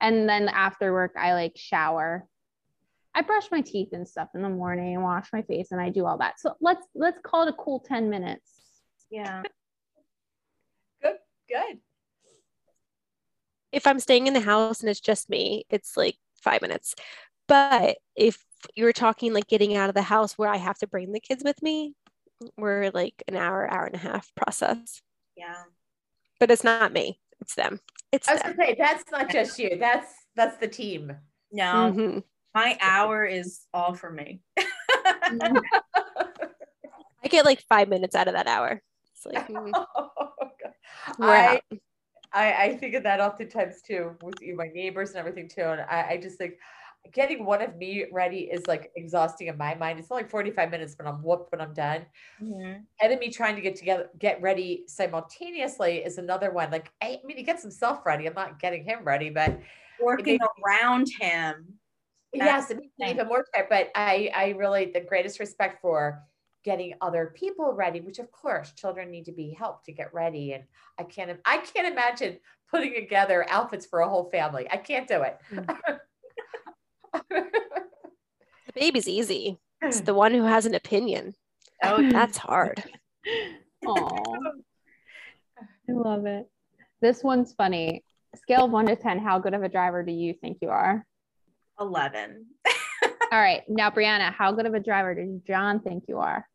And 0.00 0.28
then 0.28 0.48
after 0.48 0.92
work, 0.92 1.12
I 1.18 1.34
like 1.34 1.52
shower. 1.56 2.26
I 3.14 3.20
brush 3.22 3.50
my 3.50 3.60
teeth 3.60 3.90
and 3.92 4.08
stuff 4.08 4.28
in 4.34 4.40
the 4.42 4.48
morning 4.48 4.94
and 4.94 5.04
wash 5.04 5.28
my 5.32 5.42
face 5.42 5.70
and 5.70 5.80
I 5.80 5.90
do 5.90 6.06
all 6.06 6.16
that. 6.18 6.40
So 6.40 6.54
let's 6.60 6.86
let's 6.94 7.18
call 7.22 7.46
it 7.46 7.50
a 7.50 7.56
cool 7.56 7.80
10 7.80 8.08
minutes. 8.08 8.50
yeah. 9.10 9.42
Good, 11.02 11.16
good. 11.48 11.78
if 13.72 13.86
I'm 13.86 13.98
staying 14.00 14.26
in 14.26 14.34
the 14.34 14.40
house 14.40 14.80
and 14.80 14.88
it's 14.90 15.00
just 15.00 15.30
me, 15.30 15.64
it's 15.70 15.96
like 15.96 16.16
five 16.36 16.62
minutes. 16.62 16.94
But 17.48 17.96
if 18.14 18.44
you're 18.74 18.92
talking 18.92 19.32
like 19.32 19.48
getting 19.48 19.76
out 19.76 19.88
of 19.88 19.94
the 19.94 20.02
house 20.02 20.38
where 20.38 20.48
I 20.48 20.56
have 20.56 20.78
to 20.78 20.86
bring 20.86 21.12
the 21.12 21.20
kids 21.20 21.42
with 21.44 21.62
me, 21.62 21.94
we're 22.56 22.90
like 22.92 23.22
an 23.28 23.36
hour, 23.36 23.70
hour 23.70 23.86
and 23.86 23.94
a 23.94 23.98
half 23.98 24.32
process. 24.34 25.02
Yeah. 25.36 25.62
But 26.40 26.50
it's 26.50 26.64
not 26.64 26.92
me, 26.92 27.20
it's 27.40 27.54
them. 27.54 27.80
It's 28.10 28.28
I 28.28 28.34
was 28.34 28.42
them. 28.42 28.56
gonna 28.56 28.68
say 28.68 28.76
that's 28.78 29.04
not 29.10 29.30
just 29.30 29.58
you. 29.58 29.76
That's 29.78 30.12
that's 30.36 30.56
the 30.58 30.68
team. 30.68 31.12
No. 31.50 31.92
Mhm. 31.94 32.22
My 32.54 32.76
hour 32.80 33.24
is 33.24 33.60
all 33.72 33.94
for 33.94 34.10
me. 34.10 34.42
I 37.24 37.28
get 37.28 37.44
like 37.44 37.62
five 37.68 37.88
minutes 37.88 38.14
out 38.14 38.28
of 38.28 38.34
that 38.34 38.46
hour. 38.46 38.82
It's 39.14 39.24
like 39.26 39.48
mm, 39.48 39.86
we're 41.18 41.28
I. 41.28 41.60
I 42.34 42.64
I 42.64 42.76
think 42.76 42.94
of 42.94 43.02
that 43.04 43.20
oftentimes 43.20 43.82
too 43.82 44.16
with 44.22 44.40
you, 44.40 44.56
my 44.56 44.68
neighbors 44.68 45.10
and 45.10 45.18
everything 45.18 45.48
too. 45.48 45.62
And 45.62 45.80
I, 45.82 46.06
I 46.10 46.16
just 46.20 46.38
think 46.38 46.54
getting 47.12 47.44
one 47.44 47.62
of 47.62 47.76
me 47.76 48.06
ready 48.12 48.50
is 48.50 48.66
like 48.66 48.92
exhausting 48.96 49.48
in 49.48 49.56
my 49.58 49.74
mind. 49.74 49.98
It's 49.98 50.10
only 50.10 50.24
45 50.24 50.70
minutes 50.70 50.94
but 50.94 51.06
I'm 51.06 51.22
whooped 51.22 51.52
when 51.52 51.60
I'm 51.60 51.74
done. 51.74 52.06
Mhm. 52.38 52.86
And 53.00 53.18
me 53.18 53.30
trying 53.30 53.56
to 53.56 53.62
get 53.62 53.76
together, 53.76 54.10
get 54.18 54.40
ready 54.42 54.84
simultaneously 54.86 56.04
is 56.04 56.18
another 56.18 56.52
one. 56.52 56.70
Like 56.70 56.92
I, 57.02 57.20
I 57.22 57.26
mean, 57.26 57.36
he 57.36 57.42
gets 57.42 57.62
himself 57.62 58.06
ready. 58.06 58.26
I'm 58.26 58.34
not 58.34 58.60
getting 58.60 58.84
him 58.84 59.04
ready, 59.04 59.30
but 59.30 59.60
Working 59.98 60.38
around 60.66 61.08
him. 61.18 61.78
yes, 62.32 62.70
That's 62.70 62.70
it 62.70 62.76
makes 62.78 62.92
me 62.98 63.10
even 63.10 63.28
more 63.28 63.44
tired. 63.54 63.68
But 63.68 63.90
I, 63.94 64.30
I 64.34 64.48
really 64.50 64.90
the 64.90 65.00
greatest 65.00 65.38
respect 65.40 65.80
for 65.80 66.24
getting 66.64 66.94
other 67.00 67.32
people 67.36 67.72
ready, 67.72 68.00
which 68.00 68.18
of 68.18 68.30
course 68.30 68.72
children 68.72 69.10
need 69.10 69.24
to 69.24 69.32
be 69.32 69.52
helped 69.52 69.84
to 69.86 69.92
get 69.92 70.12
ready. 70.14 70.54
And 70.54 70.64
I 70.98 71.04
can't, 71.04 71.40
I 71.44 71.58
can't 71.58 71.92
imagine 71.92 72.38
putting 72.68 72.94
together 72.94 73.48
outfits 73.50 73.86
for 73.86 74.00
a 74.00 74.08
whole 74.08 74.30
family. 74.30 74.70
I 74.70 74.76
can't 74.76 75.08
do 75.08 75.22
it. 75.22 75.40
The 77.12 78.72
baby's 78.74 79.08
easy. 79.08 79.58
It's 79.80 80.00
the 80.00 80.14
one 80.14 80.32
who 80.32 80.44
has 80.44 80.66
an 80.66 80.74
opinion. 80.74 81.34
Oh. 81.82 82.08
That's 82.10 82.38
hard. 82.38 82.82
Aw. 83.86 84.52
I 85.58 85.92
love 85.92 86.26
it. 86.26 86.48
This 87.00 87.22
one's 87.22 87.52
funny. 87.52 88.04
Scale 88.36 88.64
of 88.66 88.70
one 88.70 88.86
to 88.86 88.96
10, 88.96 89.18
how 89.18 89.38
good 89.38 89.54
of 89.54 89.62
a 89.62 89.68
driver 89.68 90.02
do 90.02 90.12
you 90.12 90.32
think 90.32 90.58
you 90.62 90.70
are? 90.70 91.04
11. 91.80 92.46
All 93.32 93.40
right. 93.40 93.62
Now, 93.68 93.90
Brianna, 93.90 94.32
how 94.32 94.52
good 94.52 94.66
of 94.66 94.74
a 94.74 94.80
driver 94.80 95.14
does 95.14 95.40
John 95.46 95.80
think 95.80 96.04
you 96.08 96.18
are? 96.18 96.46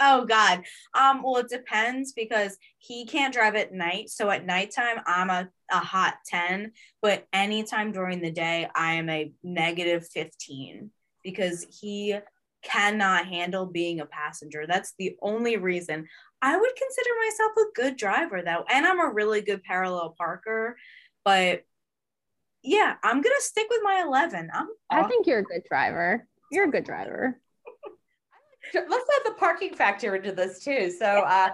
Oh 0.00 0.26
God. 0.26 0.62
Um, 0.92 1.22
well, 1.22 1.38
it 1.38 1.48
depends 1.48 2.12
because 2.12 2.58
he 2.78 3.06
can't 3.06 3.32
drive 3.32 3.54
at 3.54 3.72
night. 3.72 4.10
So 4.10 4.28
at 4.30 4.44
nighttime, 4.44 4.98
I'm 5.06 5.30
a, 5.30 5.48
a 5.70 5.78
hot 5.78 6.16
10, 6.26 6.72
but 7.02 7.26
anytime 7.32 7.92
during 7.92 8.20
the 8.20 8.30
day, 8.30 8.68
I 8.74 8.94
am 8.94 9.08
a 9.08 9.32
negative 9.42 10.06
15 10.08 10.90
because 11.22 11.66
he 11.80 12.18
cannot 12.62 13.26
handle 13.26 13.66
being 13.66 14.00
a 14.00 14.06
passenger. 14.06 14.66
That's 14.66 14.94
the 14.98 15.16
only 15.22 15.56
reason 15.56 16.06
I 16.42 16.56
would 16.56 16.76
consider 16.76 17.10
myself 17.24 17.52
a 17.56 17.80
good 17.80 17.96
driver 17.96 18.42
though. 18.42 18.64
And 18.68 18.86
I'm 18.86 19.00
a 19.00 19.12
really 19.12 19.40
good 19.40 19.62
parallel 19.62 20.14
parker, 20.18 20.76
but 21.24 21.62
yeah, 22.62 22.94
I'm 23.02 23.20
gonna 23.22 23.34
stick 23.38 23.66
with 23.70 23.80
my 23.82 24.02
11. 24.06 24.50
I'm 24.52 24.68
I 24.90 25.04
think 25.04 25.26
you're 25.26 25.38
a 25.38 25.44
good 25.44 25.62
driver. 25.68 26.26
You're 26.50 26.68
a 26.68 26.70
good 26.70 26.84
driver. 26.84 27.40
Sure, 28.72 28.84
Let's 28.88 29.10
add 29.16 29.32
the 29.32 29.38
parking 29.38 29.74
factor 29.74 30.16
into 30.16 30.32
this 30.32 30.62
too. 30.62 30.90
So 30.90 31.06
uh, 31.06 31.50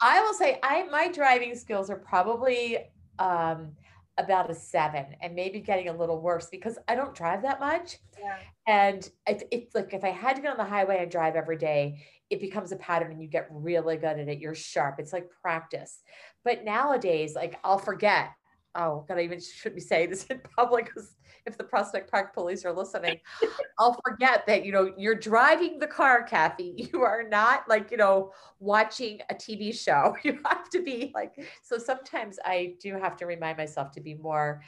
I 0.00 0.20
will 0.22 0.34
say 0.34 0.58
I 0.62 0.84
my 0.84 1.08
driving 1.08 1.54
skills 1.56 1.90
are 1.90 1.98
probably 1.98 2.78
um, 3.20 3.72
about 4.18 4.50
a 4.50 4.54
seven 4.54 5.06
and 5.22 5.34
maybe 5.34 5.60
getting 5.60 5.88
a 5.88 5.96
little 5.96 6.20
worse 6.20 6.48
because 6.50 6.78
I 6.88 6.94
don't 6.94 7.14
drive 7.14 7.42
that 7.42 7.60
much. 7.60 7.98
Yeah. 8.18 8.36
And 8.66 9.08
it, 9.26 9.44
it's 9.52 9.74
like 9.74 9.94
if 9.94 10.04
I 10.04 10.10
had 10.10 10.36
to 10.36 10.42
get 10.42 10.50
on 10.50 10.56
the 10.56 10.64
highway 10.64 10.98
and 11.00 11.10
drive 11.10 11.36
every 11.36 11.56
day, 11.56 12.04
it 12.28 12.40
becomes 12.40 12.72
a 12.72 12.76
pattern 12.76 13.12
and 13.12 13.22
you 13.22 13.28
get 13.28 13.48
really 13.50 13.96
good 13.96 14.18
at 14.18 14.28
it. 14.28 14.38
You're 14.38 14.54
sharp. 14.54 14.96
It's 14.98 15.12
like 15.12 15.30
practice. 15.42 16.02
But 16.44 16.64
nowadays, 16.64 17.34
like 17.34 17.58
I'll 17.62 17.78
forget. 17.78 18.30
Oh, 18.74 19.04
God, 19.08 19.18
I 19.18 19.22
even 19.22 19.40
shouldn't 19.40 19.76
be 19.76 19.80
saying 19.80 20.10
this 20.10 20.24
in 20.26 20.40
public 20.56 20.86
because 20.86 21.16
if 21.46 21.56
the 21.56 21.64
Prospect 21.64 22.10
Park 22.10 22.34
police 22.34 22.64
are 22.64 22.72
listening, 22.72 23.18
I'll 23.78 23.98
forget 24.06 24.46
that, 24.46 24.64
you 24.64 24.72
know, 24.72 24.92
you're 24.96 25.14
driving 25.14 25.78
the 25.78 25.86
car, 25.86 26.22
Kathy. 26.22 26.88
You 26.92 27.02
are 27.02 27.22
not 27.28 27.68
like, 27.68 27.90
you 27.90 27.96
know, 27.96 28.32
watching 28.58 29.20
a 29.30 29.34
TV 29.34 29.72
show. 29.76 30.16
You 30.24 30.40
have 30.44 30.68
to 30.70 30.82
be 30.82 31.12
like, 31.14 31.34
so 31.62 31.78
sometimes 31.78 32.38
I 32.44 32.74
do 32.80 32.94
have 32.96 33.16
to 33.18 33.26
remind 33.26 33.58
myself 33.58 33.92
to 33.92 34.00
be 34.00 34.14
more 34.14 34.62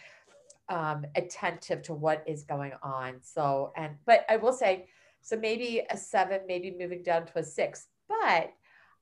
um, 0.68 1.04
attentive 1.16 1.82
to 1.82 1.94
what 1.94 2.22
is 2.26 2.44
going 2.44 2.72
on. 2.82 3.16
So, 3.20 3.72
and, 3.76 3.96
but 4.06 4.24
I 4.28 4.36
will 4.36 4.52
say, 4.52 4.86
so 5.20 5.36
maybe 5.36 5.82
a 5.90 5.96
seven, 5.96 6.40
maybe 6.46 6.74
moving 6.78 7.02
down 7.02 7.26
to 7.26 7.38
a 7.38 7.44
six, 7.44 7.86
but 8.08 8.52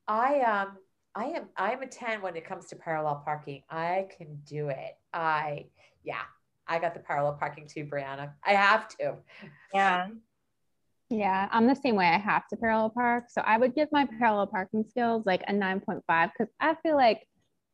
I, 0.07 0.41
um, 0.41 0.77
I 1.15 1.25
am, 1.25 1.49
I 1.57 1.71
am 1.71 1.81
a 1.81 1.87
10 1.87 2.21
when 2.21 2.35
it 2.35 2.45
comes 2.45 2.67
to 2.67 2.75
parallel 2.75 3.21
parking. 3.25 3.63
I 3.69 4.07
can 4.17 4.39
do 4.45 4.69
it. 4.69 4.97
I, 5.13 5.65
yeah, 6.03 6.21
I 6.67 6.79
got 6.79 6.93
the 6.93 7.01
parallel 7.01 7.33
parking 7.33 7.67
too, 7.67 7.85
Brianna. 7.85 8.31
I 8.45 8.53
have 8.53 8.87
to. 8.99 9.15
yeah. 9.73 10.07
Yeah, 11.09 11.49
I'm 11.51 11.67
the 11.67 11.75
same 11.75 11.97
way. 11.97 12.07
I 12.07 12.17
have 12.17 12.47
to 12.47 12.55
parallel 12.55 12.91
park. 12.91 13.25
So 13.29 13.41
I 13.41 13.57
would 13.57 13.75
give 13.75 13.89
my 13.91 14.07
parallel 14.17 14.47
parking 14.47 14.85
skills 14.87 15.25
like 15.25 15.43
a 15.47 15.51
9.5 15.51 16.01
because 16.07 16.53
I 16.61 16.75
feel 16.81 16.95
like 16.95 17.27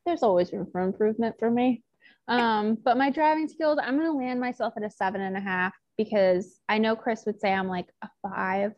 there's 0.08 0.23
always 0.23 0.52
room 0.52 0.67
for 0.71 0.82
improvement 0.82 1.36
for 1.38 1.52
me. 1.52 1.84
Um, 2.28 2.78
but 2.84 2.97
my 2.97 3.10
driving 3.10 3.47
skills, 3.47 3.78
I'm 3.82 3.97
gonna 3.97 4.12
land 4.12 4.39
myself 4.39 4.73
at 4.76 4.84
a 4.84 4.89
seven 4.89 5.21
and 5.21 5.38
a 5.38 5.39
half 5.39 5.73
because 5.97 6.60
I 6.67 6.78
know 6.78 6.95
Chris 6.95 7.23
would 7.26 7.39
say 7.39 7.54
I'm 7.54 7.67
like 7.67 7.88
a 8.02 8.10
five, 8.21 8.73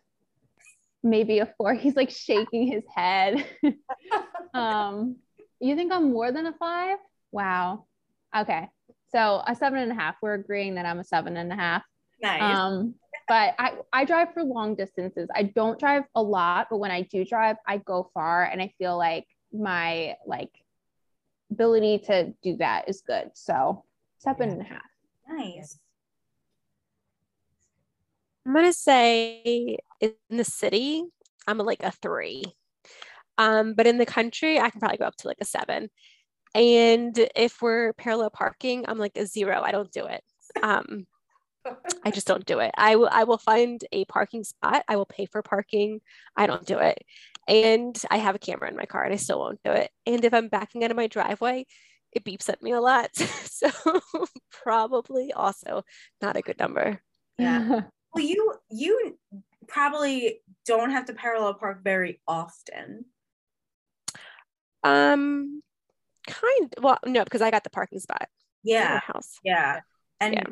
maybe 1.03 1.39
a 1.39 1.53
four. 1.57 1.73
He's 1.75 1.95
like 1.95 2.09
shaking 2.09 2.67
his 2.67 2.83
head. 2.95 3.45
um, 4.53 5.17
you 5.59 5.75
think 5.75 5.91
I'm 5.91 6.11
more 6.11 6.31
than 6.31 6.45
a 6.45 6.53
five? 6.53 6.97
Wow. 7.31 7.85
Okay. 8.35 8.69
So 9.11 9.41
a 9.45 9.55
seven 9.55 9.79
and 9.79 9.91
a 9.91 9.95
half. 9.95 10.15
We're 10.21 10.35
agreeing 10.35 10.75
that 10.75 10.85
I'm 10.85 10.99
a 10.99 11.03
seven 11.03 11.35
and 11.37 11.51
a 11.51 11.55
half. 11.55 11.83
Nice. 12.21 12.57
Um, 12.57 12.95
but 13.27 13.55
I, 13.59 13.73
I 13.93 14.05
drive 14.05 14.33
for 14.33 14.43
long 14.43 14.75
distances. 14.75 15.29
I 15.35 15.43
don't 15.43 15.79
drive 15.79 16.03
a 16.15 16.21
lot, 16.21 16.67
but 16.69 16.77
when 16.77 16.91
I 16.91 17.03
do 17.03 17.23
drive, 17.25 17.57
I 17.67 17.77
go 17.77 18.09
far 18.13 18.45
and 18.45 18.61
I 18.61 18.73
feel 18.77 18.97
like 18.97 19.25
my 19.51 20.15
like 20.25 20.51
ability 21.51 21.99
to 21.99 22.33
do 22.43 22.57
that 22.57 22.87
is 22.89 23.01
good. 23.01 23.31
So 23.33 23.83
seven 24.19 24.49
Yeah. 24.49 24.53
and 24.53 24.61
a 24.61 24.65
half. 24.65 24.81
nice. 25.27 25.79
I'm 28.49 28.55
gonna 28.55 28.73
say 28.73 29.77
in 30.01 30.13
the 30.31 30.43
city, 30.43 31.03
I'm 31.45 31.59
like 31.59 31.83
a 31.83 31.91
three. 31.91 32.43
Um, 33.37 33.75
but 33.75 33.85
in 33.85 33.99
the 33.99 34.07
country, 34.07 34.59
I 34.59 34.71
can 34.71 34.79
probably 34.79 34.97
go 34.97 35.05
up 35.05 35.15
to 35.17 35.27
like 35.27 35.37
a 35.39 35.45
seven. 35.45 35.91
And 36.55 37.15
if 37.35 37.61
we're 37.61 37.93
parallel 37.93 38.31
parking, 38.31 38.85
I'm 38.87 38.97
like 38.97 39.15
a 39.17 39.27
zero. 39.27 39.61
I 39.61 39.71
don't 39.71 39.91
do 39.91 40.07
it. 40.07 40.23
Um, 40.63 41.05
I 42.03 42.09
just 42.09 42.25
don't 42.25 42.43
do 42.43 42.57
it. 42.57 42.71
I 42.75 42.95
will 42.95 43.09
I 43.11 43.25
will 43.25 43.37
find 43.37 43.85
a 43.91 44.05
parking 44.05 44.43
spot. 44.43 44.83
I 44.87 44.95
will 44.95 45.05
pay 45.05 45.27
for 45.27 45.43
parking. 45.43 46.01
I 46.35 46.47
don't 46.47 46.65
do 46.65 46.79
it. 46.79 46.97
And 47.47 48.01
I 48.09 48.17
have 48.17 48.33
a 48.33 48.39
camera 48.39 48.67
in 48.67 48.75
my 48.75 48.85
car 48.85 49.03
and 49.03 49.13
I 49.13 49.17
still 49.17 49.37
won't 49.37 49.61
do 49.63 49.73
it. 49.73 49.91
And 50.07 50.25
if 50.25 50.33
I'm 50.33 50.47
backing 50.47 50.83
out 50.83 50.89
of 50.89 50.97
my 50.97 51.05
driveway, 51.05 51.67
it 52.13 52.23
beeps 52.23 52.49
at 52.49 52.63
me 52.63 52.71
a 52.71 52.81
lot. 52.81 53.15
so 53.15 53.69
probably 54.51 55.33
also 55.33 55.83
not 56.19 56.35
a 56.35 56.41
good 56.41 56.57
number. 56.57 56.99
Yeah. 57.37 57.81
Well, 58.13 58.23
you 58.23 58.55
you 58.69 59.17
probably 59.67 60.41
don't 60.65 60.91
have 60.91 61.05
to 61.05 61.13
parallel 61.13 61.53
park 61.55 61.83
very 61.83 62.21
often. 62.27 63.05
Um 64.83 65.61
kind 66.27 66.73
well 66.81 66.99
no 67.05 67.23
because 67.23 67.41
I 67.41 67.51
got 67.51 67.63
the 67.63 67.69
parking 67.69 67.99
spot 67.99 68.27
Yeah, 68.63 68.99
house 68.99 69.39
yeah. 69.43 69.81
And 70.19 70.33
Yeah. 70.35 70.43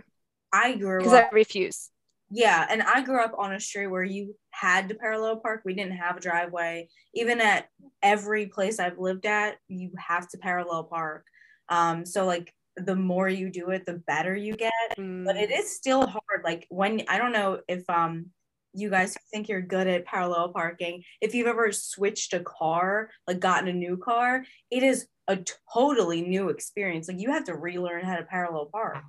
I 0.54 0.76
grew 0.76 1.04
because. 1.04 1.14
I 1.14 1.30
refuse. 1.32 1.92
Yeah, 2.30 2.66
and 2.70 2.82
I 2.84 3.02
grew 3.04 3.22
up 3.24 3.34
on 3.38 3.54
a 3.54 3.60
street 3.60 3.88
where 3.88 4.04
you 4.04 4.36
had 4.52 4.90
to 4.90 4.96
parallel 4.96 5.38
park. 5.38 5.62
We 5.64 5.74
didn't 5.74 5.98
have 5.98 6.18
a 6.18 6.22
driveway. 6.22 6.90
Even 7.14 7.40
at 7.40 7.70
every 8.04 8.48
place 8.48 8.80
I've 8.80 8.98
lived 9.00 9.26
at, 9.26 9.58
you 9.70 9.92
have 9.98 10.28
to 10.30 10.38
parallel 10.38 10.84
park. 10.86 11.26
Um, 11.70 12.06
so 12.06 12.26
like 12.26 12.54
the 12.78 12.96
more 12.96 13.28
you 13.28 13.50
do 13.50 13.70
it, 13.72 13.86
the 13.86 14.02
better 14.08 14.36
you 14.36 14.56
get. 14.56 14.72
But 14.96 15.36
it 15.38 15.50
Mm, 15.50 15.64
still 15.64 16.06
hard. 16.06 16.44
Like 16.44 16.66
when 16.70 17.04
I 17.08 17.18
don't 17.18 17.32
know 17.34 17.60
if 17.68 17.90
um 17.90 18.28
you 18.74 18.90
guys 18.90 19.18
think 19.32 19.50
you're 19.50 19.62
good 19.62 19.88
at 19.88 20.06
parallel 20.06 20.50
parking. 20.50 21.04
If 21.20 21.34
you've 21.34 21.48
ever 21.48 21.72
switched 21.72 22.34
a 22.34 22.42
car, 22.42 23.10
like 23.26 23.40
gotten 23.40 23.68
a 23.68 23.74
new 23.74 23.98
car, 23.98 24.46
it 24.70 24.84
is 24.84 25.08
a 25.28 25.40
totally 25.74 26.22
new 26.22 26.50
experience. 26.50 27.08
Like 27.08 27.20
you 27.20 27.32
have 27.32 27.46
to 27.46 27.56
relearn 27.56 28.06
how 28.06 28.18
to 28.18 28.24
parallel 28.24 28.68
park. 28.68 29.04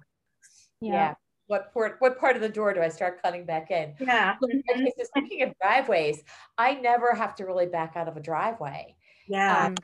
Yeah. 0.81 1.15
What 1.49 1.73
part, 1.73 1.97
what 2.01 2.19
part 2.19 2.37
of 2.37 2.43
the 2.43 2.49
door 2.49 2.75
do 2.75 2.81
I 2.81 2.89
start 2.89 3.23
cutting 3.23 3.47
back 3.47 3.71
in? 3.71 3.95
Yeah. 4.01 4.37
Okay, 4.43 4.93
so 4.99 5.05
speaking 5.05 5.43
of 5.43 5.55
driveways, 5.61 6.23
I 6.59 6.75
never 6.75 7.15
have 7.15 7.35
to 7.37 7.45
really 7.45 7.67
back 7.67 7.93
out 7.97 8.09
of 8.09 8.17
a 8.17 8.21
driveway. 8.21 8.97
Yeah. 9.29 9.67
Um, 9.67 9.77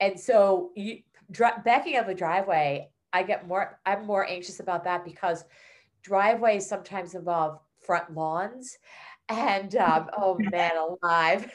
and 0.00 0.18
so 0.18 0.72
you 0.76 1.02
dri- 1.30 1.62
backing 1.64 1.96
out 1.96 2.04
of 2.04 2.10
a 2.10 2.14
driveway, 2.14 2.90
I 3.16 3.22
get 3.22 3.46
more, 3.48 3.78
I'm 3.86 4.06
more 4.06 4.26
anxious 4.28 4.60
about 4.60 4.84
that 4.84 5.04
because 5.04 5.44
driveways 6.02 6.68
sometimes 6.68 7.14
involve 7.14 7.58
front 7.84 8.12
lawns. 8.14 8.76
And 9.28 9.74
um, 9.76 10.10
oh 10.16 10.38
man, 10.38 10.72
alive. 10.76 11.50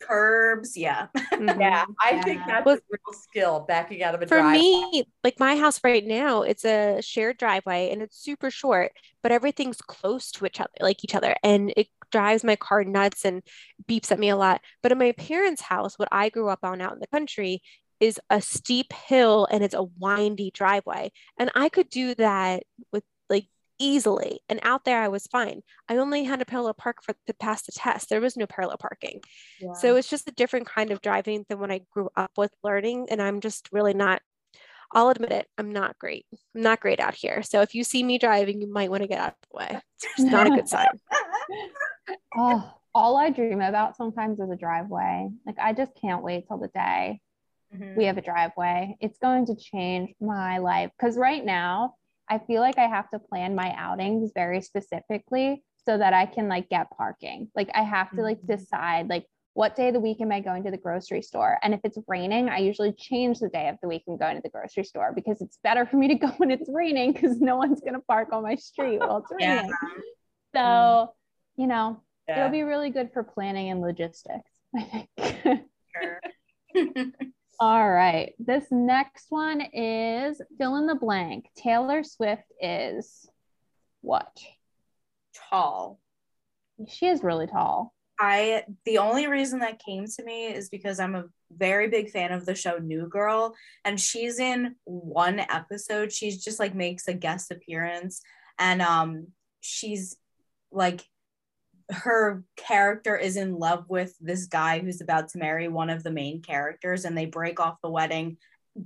curbs. 0.00 0.76
Yeah. 0.76 1.06
Mhm. 1.34 1.58
Yeah, 1.58 1.84
I 2.02 2.20
think 2.22 2.40
Yeah. 2.40 2.46
that's 2.46 2.66
Was- 2.66 2.78
a 2.80 2.82
real 2.90 3.18
skill 3.18 3.60
backing 3.66 4.02
out 4.02 4.14
of 4.14 4.22
a 4.22 4.26
For 4.26 4.38
drive. 4.38 4.52
me, 4.60 5.04
like 5.24 5.40
my 5.40 5.56
house 5.56 5.80
right 5.82 6.04
now, 6.04 6.42
it's 6.42 6.64
a 6.64 7.00
shared 7.00 7.38
driveway 7.38 7.90
and 7.90 8.02
it's 8.02 8.18
super 8.18 8.50
short, 8.50 8.92
but 9.22 9.32
everything's 9.32 9.80
close 9.80 10.30
to 10.32 10.46
each 10.46 10.60
other, 10.60 10.70
like 10.80 11.02
each 11.04 11.14
other, 11.14 11.34
and 11.42 11.72
it 11.76 11.86
drives 12.12 12.44
my 12.44 12.56
car 12.56 12.84
nuts 12.84 13.24
and 13.24 13.42
beeps 13.88 14.10
at 14.12 14.18
me 14.18 14.28
a 14.28 14.36
lot. 14.36 14.60
But 14.82 14.92
in 14.92 14.98
my 14.98 15.12
parents' 15.12 15.62
house, 15.62 15.98
what 15.98 16.08
I 16.12 16.28
grew 16.28 16.48
up 16.48 16.60
on 16.62 16.80
out 16.80 16.92
in 16.92 17.00
the 17.00 17.06
country 17.06 17.62
is 18.00 18.20
a 18.30 18.40
steep 18.40 18.92
hill 18.92 19.46
and 19.50 19.62
it's 19.64 19.74
a 19.74 19.82
windy 19.98 20.50
driveway. 20.52 21.10
And 21.38 21.50
I 21.54 21.68
could 21.68 21.88
do 21.90 22.14
that 22.16 22.62
with 22.92 23.04
like 23.28 23.46
easily. 23.78 24.40
And 24.48 24.60
out 24.62 24.84
there 24.84 25.02
I 25.02 25.08
was 25.08 25.26
fine. 25.26 25.62
I 25.88 25.96
only 25.96 26.24
had 26.24 26.38
to 26.38 26.44
parallel 26.44 26.74
park 26.74 27.02
for 27.02 27.14
to 27.26 27.34
pass 27.34 27.62
the 27.62 27.72
test. 27.72 28.08
There 28.08 28.20
was 28.20 28.36
no 28.36 28.46
parallel 28.46 28.78
parking. 28.78 29.20
So 29.74 29.96
it's 29.96 30.08
just 30.08 30.28
a 30.28 30.32
different 30.32 30.66
kind 30.66 30.90
of 30.90 31.00
driving 31.00 31.44
than 31.48 31.58
when 31.58 31.70
I 31.70 31.80
grew 31.92 32.08
up 32.16 32.32
with 32.36 32.52
learning. 32.62 33.08
And 33.10 33.20
I'm 33.20 33.40
just 33.40 33.68
really 33.72 33.94
not, 33.94 34.22
I'll 34.94 35.10
admit 35.10 35.32
it, 35.32 35.46
I'm 35.58 35.72
not 35.72 35.98
great. 35.98 36.26
I'm 36.54 36.62
not 36.62 36.80
great 36.80 37.00
out 37.00 37.14
here. 37.14 37.42
So 37.42 37.60
if 37.62 37.74
you 37.74 37.84
see 37.84 38.02
me 38.02 38.18
driving, 38.18 38.60
you 38.60 38.72
might 38.72 38.90
want 38.90 39.02
to 39.02 39.08
get 39.08 39.20
out 39.20 39.28
of 39.28 39.34
the 39.50 39.56
way. 39.56 39.80
It's 40.02 40.20
not 40.20 40.46
a 40.46 40.50
good 40.50 40.68
sign. 40.68 40.86
Oh, 42.38 42.72
all 42.94 43.18
I 43.18 43.28
dream 43.28 43.60
about 43.60 43.96
sometimes 43.96 44.40
is 44.40 44.50
a 44.50 44.56
driveway. 44.56 45.28
Like 45.46 45.58
I 45.58 45.74
just 45.74 45.92
can't 46.00 46.22
wait 46.22 46.46
till 46.48 46.56
the 46.56 46.68
day 46.68 47.20
Mhm. 47.74 47.94
we 47.96 48.04
have 48.04 48.18
a 48.18 48.22
driveway. 48.22 48.96
It's 49.00 49.18
going 49.18 49.46
to 49.46 49.56
change 49.56 50.14
my 50.20 50.58
life 50.58 50.90
because 50.98 51.16
right 51.16 51.44
now 51.44 51.94
I 52.28 52.38
feel 52.38 52.60
like 52.60 52.78
I 52.78 52.86
have 52.86 53.10
to 53.10 53.18
plan 53.18 53.54
my 53.54 53.72
outings 53.76 54.32
very 54.34 54.60
specifically 54.60 55.62
so 55.86 55.96
that 55.96 56.12
I 56.12 56.26
can 56.26 56.48
like 56.48 56.68
get 56.68 56.90
parking. 56.90 57.50
Like 57.54 57.70
I 57.74 57.82
have 57.82 58.10
to 58.16 58.22
like 58.22 58.40
Mhm. 58.40 58.46
decide 58.46 59.08
like 59.08 59.26
what 59.54 59.74
day 59.74 59.88
of 59.88 59.94
the 59.94 60.00
week 60.00 60.20
am 60.20 60.30
I 60.30 60.40
going 60.40 60.62
to 60.64 60.70
the 60.70 60.76
grocery 60.76 61.22
store? 61.22 61.58
And 61.62 61.74
if 61.74 61.80
it's 61.82 61.98
raining, 62.06 62.48
I 62.48 62.58
usually 62.58 62.92
change 62.92 63.40
the 63.40 63.48
day 63.48 63.68
of 63.68 63.76
the 63.82 63.88
week 63.88 64.04
and 64.06 64.18
going 64.18 64.36
to 64.36 64.42
the 64.42 64.50
grocery 64.50 64.84
store 64.84 65.12
because 65.12 65.40
it's 65.40 65.58
better 65.64 65.84
for 65.84 65.96
me 65.96 66.08
to 66.08 66.14
go 66.26 66.28
when 66.36 66.50
it's 66.50 66.68
raining 66.72 67.12
because 67.12 67.40
no 67.40 67.56
one's 67.56 67.80
gonna 67.80 68.00
park 68.00 68.32
on 68.32 68.42
my 68.44 68.54
street 68.54 68.98
while 69.00 69.18
it's 69.18 69.32
Yeah. 69.40 69.54
raining. 69.56 69.74
So, 70.54 71.14
you 71.56 71.66
know, 71.66 72.02
Yeah. 72.28 72.38
it'll 72.38 72.52
be 72.52 72.62
really 72.62 72.90
good 72.90 73.10
for 73.12 73.22
planning 73.22 73.70
and 73.70 73.80
logistics, 73.80 74.50
I 74.76 75.08
think. 75.16 75.64
Sure. 75.94 76.20
All 77.60 77.90
right. 77.90 78.34
This 78.38 78.64
next 78.70 79.26
one 79.30 79.60
is 79.60 80.40
fill 80.58 80.76
in 80.76 80.86
the 80.86 80.94
blank. 80.94 81.46
Taylor 81.56 82.04
Swift 82.04 82.44
is 82.60 83.28
what? 84.00 84.40
Tall. 85.50 85.98
She 86.86 87.06
is 87.06 87.24
really 87.24 87.48
tall. 87.48 87.94
I 88.20 88.64
the 88.84 88.98
only 88.98 89.26
reason 89.26 89.60
that 89.60 89.82
came 89.84 90.06
to 90.06 90.24
me 90.24 90.46
is 90.46 90.68
because 90.68 90.98
I'm 90.98 91.14
a 91.14 91.26
very 91.52 91.88
big 91.88 92.10
fan 92.10 92.32
of 92.32 92.46
the 92.46 92.54
show 92.54 92.78
New 92.78 93.06
Girl 93.08 93.54
and 93.84 94.00
she's 94.00 94.40
in 94.40 94.74
one 94.84 95.38
episode 95.38 96.12
she's 96.12 96.42
just 96.42 96.58
like 96.58 96.74
makes 96.74 97.06
a 97.06 97.14
guest 97.14 97.52
appearance 97.52 98.20
and 98.58 98.82
um 98.82 99.28
she's 99.60 100.16
like 100.72 101.04
her 101.90 102.44
character 102.56 103.16
is 103.16 103.36
in 103.36 103.54
love 103.54 103.84
with 103.88 104.14
this 104.20 104.46
guy 104.46 104.78
who's 104.78 105.00
about 105.00 105.28
to 105.28 105.38
marry 105.38 105.68
one 105.68 105.90
of 105.90 106.02
the 106.02 106.10
main 106.10 106.42
characters 106.42 107.04
and 107.04 107.16
they 107.16 107.26
break 107.26 107.60
off 107.60 107.80
the 107.82 107.90
wedding 107.90 108.36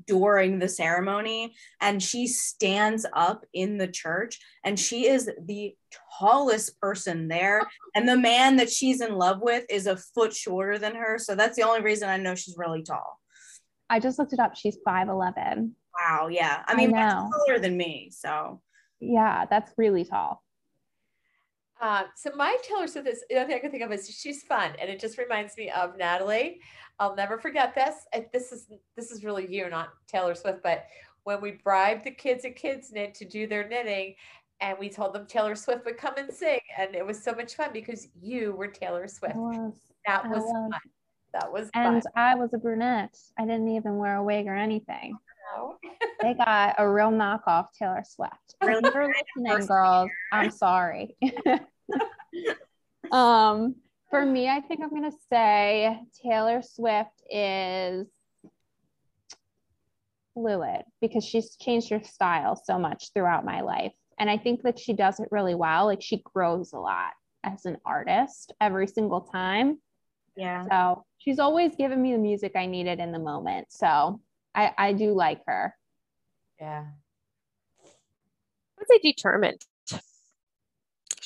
during 0.06 0.58
the 0.58 0.68
ceremony 0.68 1.52
and 1.80 2.02
she 2.02 2.26
stands 2.26 3.04
up 3.12 3.44
in 3.52 3.76
the 3.76 3.88
church 3.88 4.38
and 4.64 4.78
she 4.80 5.06
is 5.06 5.28
the 5.44 5.74
tallest 6.18 6.80
person 6.80 7.28
there 7.28 7.60
and 7.94 8.08
the 8.08 8.16
man 8.16 8.56
that 8.56 8.70
she's 8.70 9.02
in 9.02 9.16
love 9.16 9.40
with 9.42 9.64
is 9.68 9.86
a 9.86 9.96
foot 10.14 10.32
shorter 10.34 10.78
than 10.78 10.94
her 10.94 11.18
so 11.18 11.34
that's 11.34 11.56
the 11.56 11.62
only 11.62 11.82
reason 11.82 12.08
i 12.08 12.16
know 12.16 12.34
she's 12.34 12.56
really 12.56 12.82
tall 12.82 13.18
I 13.90 14.00
just 14.00 14.18
looked 14.18 14.32
it 14.32 14.38
up. 14.38 14.56
She's 14.56 14.78
5'11. 14.88 15.72
wow 16.00 16.28
yeah 16.28 16.62
i 16.66 16.72
I 16.72 16.76
mean 16.76 16.92
know. 16.92 16.96
that's 16.96 17.14
taller 17.46 17.58
than 17.58 17.76
me 17.76 18.10
so 18.10 18.62
Yeah, 19.00 19.44
that's 19.50 19.70
really 19.76 20.04
tall. 20.06 20.42
Uh, 21.82 22.04
so 22.14 22.30
my 22.36 22.56
Taylor 22.62 22.86
Swift 22.86 23.08
is 23.08 23.24
the 23.28 23.36
only 23.36 23.48
thing 23.48 23.56
I 23.56 23.58
can 23.58 23.70
think 23.72 23.82
of 23.82 23.90
is 23.92 24.08
she's 24.08 24.44
fun, 24.44 24.70
and 24.80 24.88
it 24.88 25.00
just 25.00 25.18
reminds 25.18 25.56
me 25.56 25.68
of 25.70 25.96
Natalie. 25.98 26.60
I'll 27.00 27.16
never 27.16 27.38
forget 27.38 27.74
this. 27.74 27.94
This 28.32 28.52
is 28.52 28.68
this 28.96 29.10
is 29.10 29.24
really 29.24 29.52
you, 29.52 29.68
not 29.68 29.88
Taylor 30.06 30.36
Swift. 30.36 30.62
But 30.62 30.86
when 31.24 31.40
we 31.40 31.58
bribed 31.64 32.04
the 32.04 32.12
kids 32.12 32.44
at 32.44 32.54
Kids 32.54 32.92
Knit 32.92 33.14
to 33.16 33.24
do 33.24 33.48
their 33.48 33.68
knitting, 33.68 34.14
and 34.60 34.78
we 34.78 34.88
told 34.88 35.12
them 35.12 35.26
Taylor 35.26 35.56
Swift 35.56 35.84
would 35.84 35.98
come 35.98 36.14
and 36.16 36.32
sing, 36.32 36.60
and 36.78 36.94
it 36.94 37.04
was 37.04 37.20
so 37.22 37.32
much 37.32 37.56
fun 37.56 37.70
because 37.72 38.06
you 38.20 38.52
were 38.52 38.68
Taylor 38.68 39.08
Swift. 39.08 39.34
Was. 39.34 39.72
That 40.06 40.28
was 40.30 40.42
was. 40.42 40.52
fun. 40.52 40.70
That 41.32 41.52
was 41.52 41.70
And 41.74 42.02
fun. 42.02 42.12
I 42.14 42.34
was 42.36 42.50
a 42.54 42.58
brunette. 42.58 43.18
I 43.38 43.42
didn't 43.42 43.68
even 43.68 43.96
wear 43.96 44.16
a 44.16 44.22
wig 44.22 44.46
or 44.46 44.54
anything. 44.54 45.16
No. 45.56 45.76
They 46.20 46.34
got 46.34 46.76
a 46.78 46.88
real 46.88 47.10
knockoff 47.10 47.72
Taylor 47.76 48.04
Swift. 48.06 48.54
If 48.60 48.68
Really? 48.68 48.90
you're 48.94 49.08
listening, 49.08 49.66
girls, 49.66 50.10
I'm 50.30 50.50
sorry. 50.50 51.16
um, 53.12 53.76
for 54.10 54.24
me, 54.24 54.48
I 54.48 54.60
think 54.60 54.80
I'm 54.82 54.90
gonna 54.90 55.12
say 55.30 55.98
Taylor 56.22 56.62
Swift 56.62 57.22
is 57.30 58.06
fluid 60.34 60.82
because 61.00 61.24
she's 61.24 61.56
changed 61.56 61.90
her 61.90 62.02
style 62.02 62.56
so 62.56 62.78
much 62.78 63.10
throughout 63.14 63.44
my 63.44 63.60
life. 63.60 63.92
And 64.18 64.30
I 64.30 64.38
think 64.38 64.62
that 64.62 64.78
she 64.78 64.92
does 64.92 65.20
it 65.20 65.28
really 65.30 65.54
well. 65.54 65.86
Like 65.86 66.02
she 66.02 66.22
grows 66.34 66.72
a 66.72 66.78
lot 66.78 67.12
as 67.44 67.64
an 67.64 67.78
artist 67.84 68.52
every 68.60 68.86
single 68.86 69.20
time. 69.20 69.78
yeah 70.36 70.64
So 70.70 71.04
she's 71.18 71.38
always 71.38 71.74
given 71.76 72.00
me 72.00 72.12
the 72.12 72.18
music 72.18 72.52
I 72.54 72.66
needed 72.66 73.00
in 73.00 73.12
the 73.12 73.18
moment. 73.18 73.68
So 73.70 74.20
I, 74.54 74.72
I 74.76 74.92
do 74.92 75.12
like 75.12 75.40
her. 75.46 75.74
Yeah. 76.60 76.84
I'd 78.78 78.86
say 78.88 78.98
determined. 79.02 79.64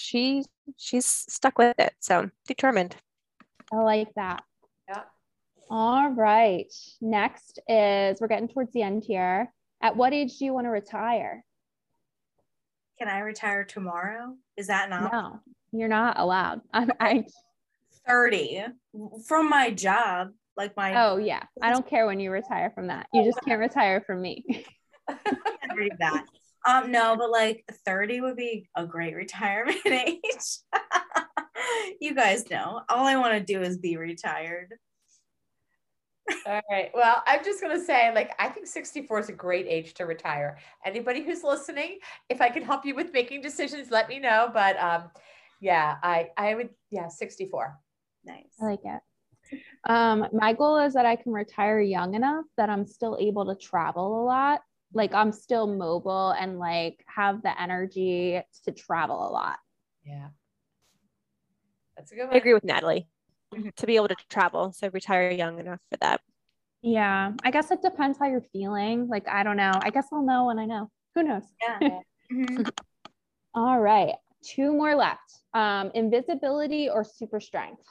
She 0.07 0.45
she's 0.77 1.07
stuck 1.07 1.59
with 1.59 1.79
it. 1.79 1.95
So 1.99 2.31
determined. 2.47 2.97
I 3.73 3.77
like 3.77 4.15
that. 4.15 4.43
Yeah. 4.89 5.03
All 5.69 6.11
right. 6.11 6.73
Next 7.01 7.59
is 7.69 8.21
we're 8.21 8.29
getting 8.29 8.49
towards 8.49 8.73
the 8.73 8.83
end 8.83 9.03
here. 9.05 9.53
At 9.83 9.97
what 9.97 10.13
age 10.13 10.39
do 10.39 10.45
you 10.45 10.55
want 10.55 10.67
to 10.67 10.71
retire? 10.71 11.45
can 12.99 13.09
i 13.09 13.19
retire 13.19 13.65
tomorrow 13.65 14.35
is 14.57 14.69
that 14.69 14.89
not 14.89 15.13
No, 15.13 15.41
you're 15.73 15.89
not 15.89 16.19
allowed. 16.19 16.61
I'm, 16.73 16.91
I 17.01 17.25
30 18.07 18.65
from 19.27 19.51
my 19.51 19.71
job 19.71 20.31
like 20.57 20.77
my 20.77 20.95
oh 20.95 21.17
yeah. 21.19 21.43
I 21.61 21.73
don't 21.73 21.87
care 21.87 22.07
when 22.07 22.21
you 22.21 22.31
retire 22.31 22.71
from 22.75 22.87
that. 22.87 23.07
You 23.13 23.25
just 23.25 23.39
can't 23.45 23.61
retire 23.61 24.01
from 24.01 24.23
me. 24.23 24.45
can't 25.09 25.77
read 25.77 25.93
that. 25.99 26.25
Um, 26.67 26.91
no, 26.91 27.17
but 27.17 27.31
like 27.31 27.65
30 27.85 28.21
would 28.23 28.37
be 28.37 28.69
a 28.75 28.85
great 28.85 29.15
retirement 29.15 29.79
age. 29.87 30.19
you 32.01 32.15
guys 32.15 32.51
know. 32.51 32.83
All 32.89 33.07
I 33.07 33.17
want 33.17 33.35
to 33.35 33.53
do 33.53 33.63
is 33.63 33.79
be 33.79 33.97
retired. 33.97 34.75
All 36.45 36.61
right. 36.71 36.91
Well, 36.93 37.23
I'm 37.27 37.45
just 37.45 37.61
going 37.61 37.79
to 37.79 37.85
say, 37.85 38.13
like, 38.13 38.33
I 38.41 38.49
think 38.49 38.67
64 38.67 39.21
is 39.21 39.29
a 39.29 39.33
great 39.33 39.67
age 39.69 39.95
to 39.95 40.07
retire. 40.07 40.59
Anybody 40.85 41.23
who's 41.23 41.45
listening, 41.45 41.99
if 42.29 42.41
I 42.41 42.49
can 42.49 42.63
help 42.63 42.85
you 42.85 42.97
with 42.97 43.13
making 43.13 43.43
decisions, 43.43 43.93
let 43.93 44.09
me 44.09 44.19
know. 44.19 44.51
But 44.53 44.77
um, 44.81 45.05
yeah, 45.61 45.97
I, 46.03 46.31
I 46.37 46.57
would, 46.57 46.71
yeah, 46.91 47.09
64. 47.09 47.79
Nice. 48.25 48.43
I 48.61 48.65
like 48.65 48.81
it. 48.85 49.01
Um, 49.89 50.27
my 50.33 50.53
goal 50.53 50.79
is 50.79 50.95
that 50.95 51.07
I 51.07 51.15
can 51.15 51.33
retire 51.33 51.81
young 51.81 52.15
enough 52.15 52.45
that 52.57 52.69
I'm 52.69 52.87
still 52.87 53.17
able 53.21 53.47
to 53.47 53.55
travel 53.55 54.23
a 54.23 54.25
lot. 54.25 54.63
Like 54.93 55.15
I'm 55.15 55.33
still 55.33 55.67
mobile 55.67 56.31
and 56.31 56.59
like 56.59 57.05
have 57.07 57.43
the 57.43 57.61
energy 57.61 58.41
to 58.65 58.73
travel 58.73 59.29
a 59.29 59.31
lot. 59.31 59.59
Yeah. 60.05 60.29
That's 61.97 62.13
a 62.13 62.15
good 62.15 62.27
one. 62.27 62.35
I 62.35 62.39
agree 62.39 62.55
with 62.55 62.65
Natalie. 62.65 63.09
Mhm. 63.55 63.75
To 63.75 63.87
be 63.87 63.97
able 63.97 64.09
to 64.09 64.17
travel. 64.29 64.73
So 64.73 64.89
retire 64.93 65.31
young 65.31 65.59
enough 65.59 65.81
for 65.91 65.97
that. 65.99 66.21
Yeah, 66.83 67.33
I 67.43 67.51
guess 67.51 67.71
it 67.71 67.83
depends 67.83 68.19
how 68.19 68.27
you're 68.27 68.45
feeling. 68.53 69.09
Like 69.09 69.29
I 69.29 69.43
don't 69.43 69.57
know. 69.57 69.73
I 69.81 69.91
guess 69.91 70.07
I'll 70.13 70.23
know 70.23 70.47
when 70.47 70.59
I 70.59 70.67
know. 70.67 70.91
Who 71.15 71.23
knows? 71.23 71.45
Yeah. 71.63 72.01
Mhm. 72.33 72.69
All 73.55 73.79
right, 73.81 74.17
two 74.43 74.73
more 74.73 74.97
left. 74.97 75.41
Um, 75.55 75.93
invisibility 75.95 76.91
or 76.91 77.05
super 77.05 77.39
strength. 77.39 77.87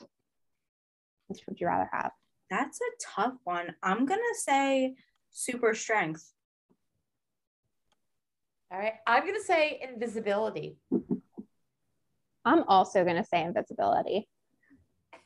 Which 1.28 1.40
would 1.48 1.60
you 1.60 1.68
rather 1.68 1.90
have? 1.92 2.12
That's 2.50 2.80
a 2.82 2.92
tough 3.16 3.36
one. 3.46 3.74
I'm 3.82 4.06
going 4.06 4.20
to 4.20 4.40
say 4.42 4.96
super 5.32 5.74
strength. 5.74 6.34
All 8.72 8.80
right. 8.80 8.94
I'm 9.06 9.24
going 9.24 9.36
to 9.36 9.44
say 9.44 9.80
invisibility. 9.82 10.78
I'm 12.46 12.64
also 12.68 13.04
gonna 13.04 13.26
say 13.26 13.44
invisibility. 13.44 14.30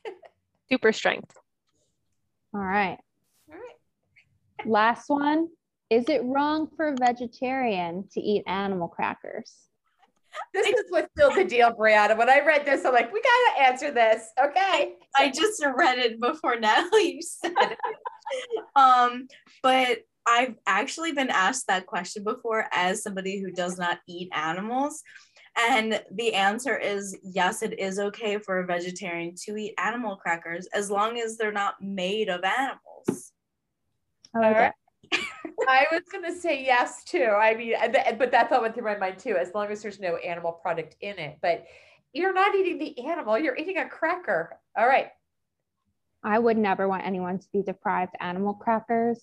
Super 0.70 0.92
strength. 0.92 1.36
All 2.54 2.60
right. 2.60 2.98
All 3.50 3.56
right. 3.56 4.66
Last 4.66 5.08
one. 5.08 5.48
Is 5.90 6.08
it 6.08 6.22
wrong 6.24 6.68
for 6.76 6.88
a 6.88 6.96
vegetarian 6.96 8.08
to 8.12 8.20
eat 8.20 8.44
animal 8.46 8.88
crackers? 8.88 9.54
this 10.54 10.68
is 10.68 10.84
what's 10.88 11.08
still 11.16 11.34
the 11.34 11.44
deal, 11.44 11.72
Brianna. 11.72 12.16
When 12.16 12.30
I 12.30 12.40
read 12.40 12.64
this, 12.64 12.84
I'm 12.84 12.94
like, 12.94 13.12
we 13.12 13.20
gotta 13.20 13.68
answer 13.68 13.90
this. 13.90 14.28
Okay. 14.42 14.94
I 15.16 15.30
just 15.30 15.64
read 15.76 15.98
it 15.98 16.20
before 16.20 16.58
Natalie 16.58 17.20
said 17.22 17.52
it. 17.58 17.78
um, 18.76 19.26
but 19.62 19.98
I've 20.30 20.54
actually 20.64 21.10
been 21.10 21.28
asked 21.28 21.66
that 21.66 21.86
question 21.86 22.22
before 22.22 22.66
as 22.72 23.02
somebody 23.02 23.40
who 23.40 23.50
does 23.50 23.78
not 23.78 23.98
eat 24.06 24.30
animals. 24.32 25.02
And 25.58 26.00
the 26.12 26.34
answer 26.34 26.78
is 26.78 27.18
yes, 27.24 27.62
it 27.62 27.80
is 27.80 27.98
okay 27.98 28.38
for 28.38 28.60
a 28.60 28.66
vegetarian 28.66 29.34
to 29.44 29.56
eat 29.56 29.74
animal 29.76 30.14
crackers 30.14 30.68
as 30.72 30.88
long 30.88 31.18
as 31.18 31.36
they're 31.36 31.50
not 31.50 31.82
made 31.82 32.28
of 32.28 32.44
animals. 32.44 33.32
I 34.32 34.46
All 34.46 34.52
right. 34.52 34.72
I 35.68 35.86
was 35.90 36.02
gonna 36.12 36.34
say 36.34 36.64
yes 36.64 37.02
too. 37.02 37.24
I 37.24 37.56
mean, 37.56 37.74
but 38.16 38.30
that 38.30 38.48
thought 38.48 38.62
went 38.62 38.74
through 38.74 38.84
my 38.84 38.96
mind 38.96 39.18
too. 39.18 39.36
As 39.36 39.52
long 39.52 39.66
as 39.72 39.82
there's 39.82 39.98
no 39.98 40.14
animal 40.16 40.52
product 40.52 40.94
in 41.00 41.18
it, 41.18 41.38
but 41.42 41.66
you're 42.12 42.32
not 42.32 42.54
eating 42.54 42.78
the 42.78 43.06
animal. 43.06 43.36
You're 43.36 43.56
eating 43.56 43.78
a 43.78 43.88
cracker. 43.88 44.56
All 44.78 44.86
right. 44.86 45.08
I 46.22 46.38
would 46.38 46.56
never 46.56 46.86
want 46.86 47.04
anyone 47.04 47.40
to 47.40 47.46
be 47.52 47.62
deprived 47.62 48.14
animal 48.20 48.54
crackers. 48.54 49.20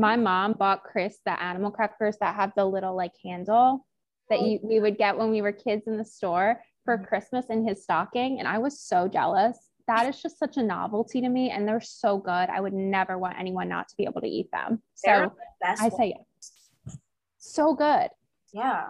My 0.00 0.16
mom 0.16 0.54
bought 0.54 0.82
Chris 0.82 1.18
the 1.26 1.40
animal 1.42 1.70
crackers 1.70 2.16
that 2.20 2.34
have 2.34 2.52
the 2.56 2.64
little 2.64 2.96
like 2.96 3.12
handle 3.22 3.86
that 4.30 4.38
oh. 4.38 4.46
you 4.46 4.58
we 4.62 4.80
would 4.80 4.96
get 4.96 5.18
when 5.18 5.30
we 5.30 5.42
were 5.42 5.52
kids 5.52 5.86
in 5.86 5.98
the 5.98 6.04
store 6.04 6.58
for 6.86 6.96
mm-hmm. 6.96 7.04
Christmas 7.04 7.46
in 7.50 7.68
his 7.68 7.82
stocking. 7.82 8.38
And 8.38 8.48
I 8.48 8.56
was 8.58 8.80
so 8.80 9.08
jealous. 9.08 9.58
That 9.88 10.08
is 10.08 10.22
just 10.22 10.38
such 10.38 10.56
a 10.56 10.62
novelty 10.62 11.20
to 11.20 11.28
me. 11.28 11.50
And 11.50 11.68
they're 11.68 11.82
so 11.82 12.16
good. 12.16 12.30
I 12.30 12.60
would 12.60 12.72
never 12.72 13.18
want 13.18 13.38
anyone 13.38 13.68
not 13.68 13.88
to 13.88 13.96
be 13.96 14.04
able 14.04 14.22
to 14.22 14.26
eat 14.26 14.50
them. 14.52 14.80
So 14.94 15.10
the 15.10 15.32
best 15.60 15.82
I 15.82 15.88
one. 15.88 15.98
say 15.98 16.14
so 17.36 17.74
good. 17.74 18.08
yeah. 18.54 18.86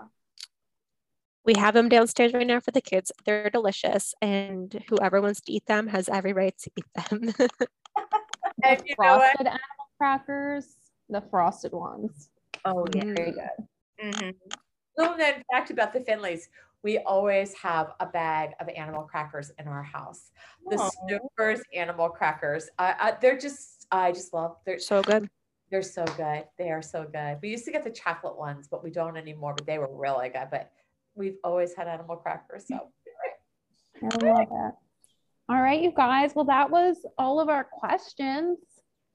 We 1.43 1.55
have 1.57 1.75
them 1.75 1.89
downstairs 1.89 2.35
right 2.35 2.47
now 2.47 2.61
for 2.61 2.71
the 2.71 2.83
kids. 2.83 3.11
They're 3.25 3.49
delicious, 3.49 4.15
and 4.21 4.85
whoever 4.91 5.23
wants 5.23 5.41
to 5.41 5.53
eat 5.53 5.65
them 5.67 5.89
has 5.89 6.09
every 6.09 6.35
right 6.35 6.55
to 6.59 6.71
eat 6.77 6.85
them. 6.95 7.33
And 8.63 8.79
The 8.79 8.85
you 8.87 8.95
know 9.01 9.17
what? 9.17 9.37
frosted 9.37 9.47
animal 9.47 9.89
crackers, 9.97 10.77
the 11.11 11.21
frosted 11.21 11.73
ones. 11.73 12.31
Oh 12.65 12.87
yeah. 12.95 13.05
Very 13.05 13.33
good. 13.33 13.67
Mhm. 14.03 14.35
Little 14.97 15.17
known 15.17 15.43
fact 15.51 15.71
about 15.71 15.93
the 15.93 16.01
Finleys: 16.01 16.49
we 16.83 16.99
always 16.99 17.55
have 17.55 17.93
a 18.01 18.07
bag 18.07 18.51
of 18.61 18.69
animal 18.69 19.03
crackers 19.03 19.51
in 19.59 19.69
our 19.69 19.83
house. 19.83 20.31
The 20.69 20.77
Aw. 20.77 20.91
Snoopers 20.91 21.61
animal 21.75 22.09
crackers. 22.09 22.69
I, 22.79 22.95
I, 22.99 23.17
they're 23.21 23.39
just. 23.39 23.87
I 23.93 24.13
just 24.13 24.33
love. 24.33 24.57
They're 24.65 24.79
so 24.79 25.03
good. 25.03 25.29
They're 25.71 25.83
so 25.83 26.05
good. 26.17 26.45
They 26.59 26.71
are 26.71 26.83
so 26.83 27.07
good. 27.13 27.39
We 27.43 27.51
used 27.51 27.65
to 27.65 27.73
get 27.73 27.85
the 27.85 27.91
chocolate 27.91 28.37
ones, 28.37 28.69
but 28.69 28.83
we 28.85 28.91
don't 28.91 29.17
anymore. 29.17 29.55
But 29.57 29.67
they 29.67 29.79
were 29.79 29.89
really 29.93 30.29
good. 30.29 30.49
But 30.51 30.71
we've 31.15 31.39
always 31.45 31.75
had 31.75 31.89
animal 31.89 32.17
crackers. 32.17 32.67
So 32.69 32.77
I 34.03 34.25
love 34.25 34.49
it. 34.51 34.75
All 35.49 35.61
right, 35.61 35.83
you 35.83 35.91
guys. 35.91 36.33
Well, 36.35 36.45
that 36.45 36.71
was 36.71 36.97
all 37.19 37.41
of 37.41 37.49
our 37.49 37.65
questions. 37.65 38.59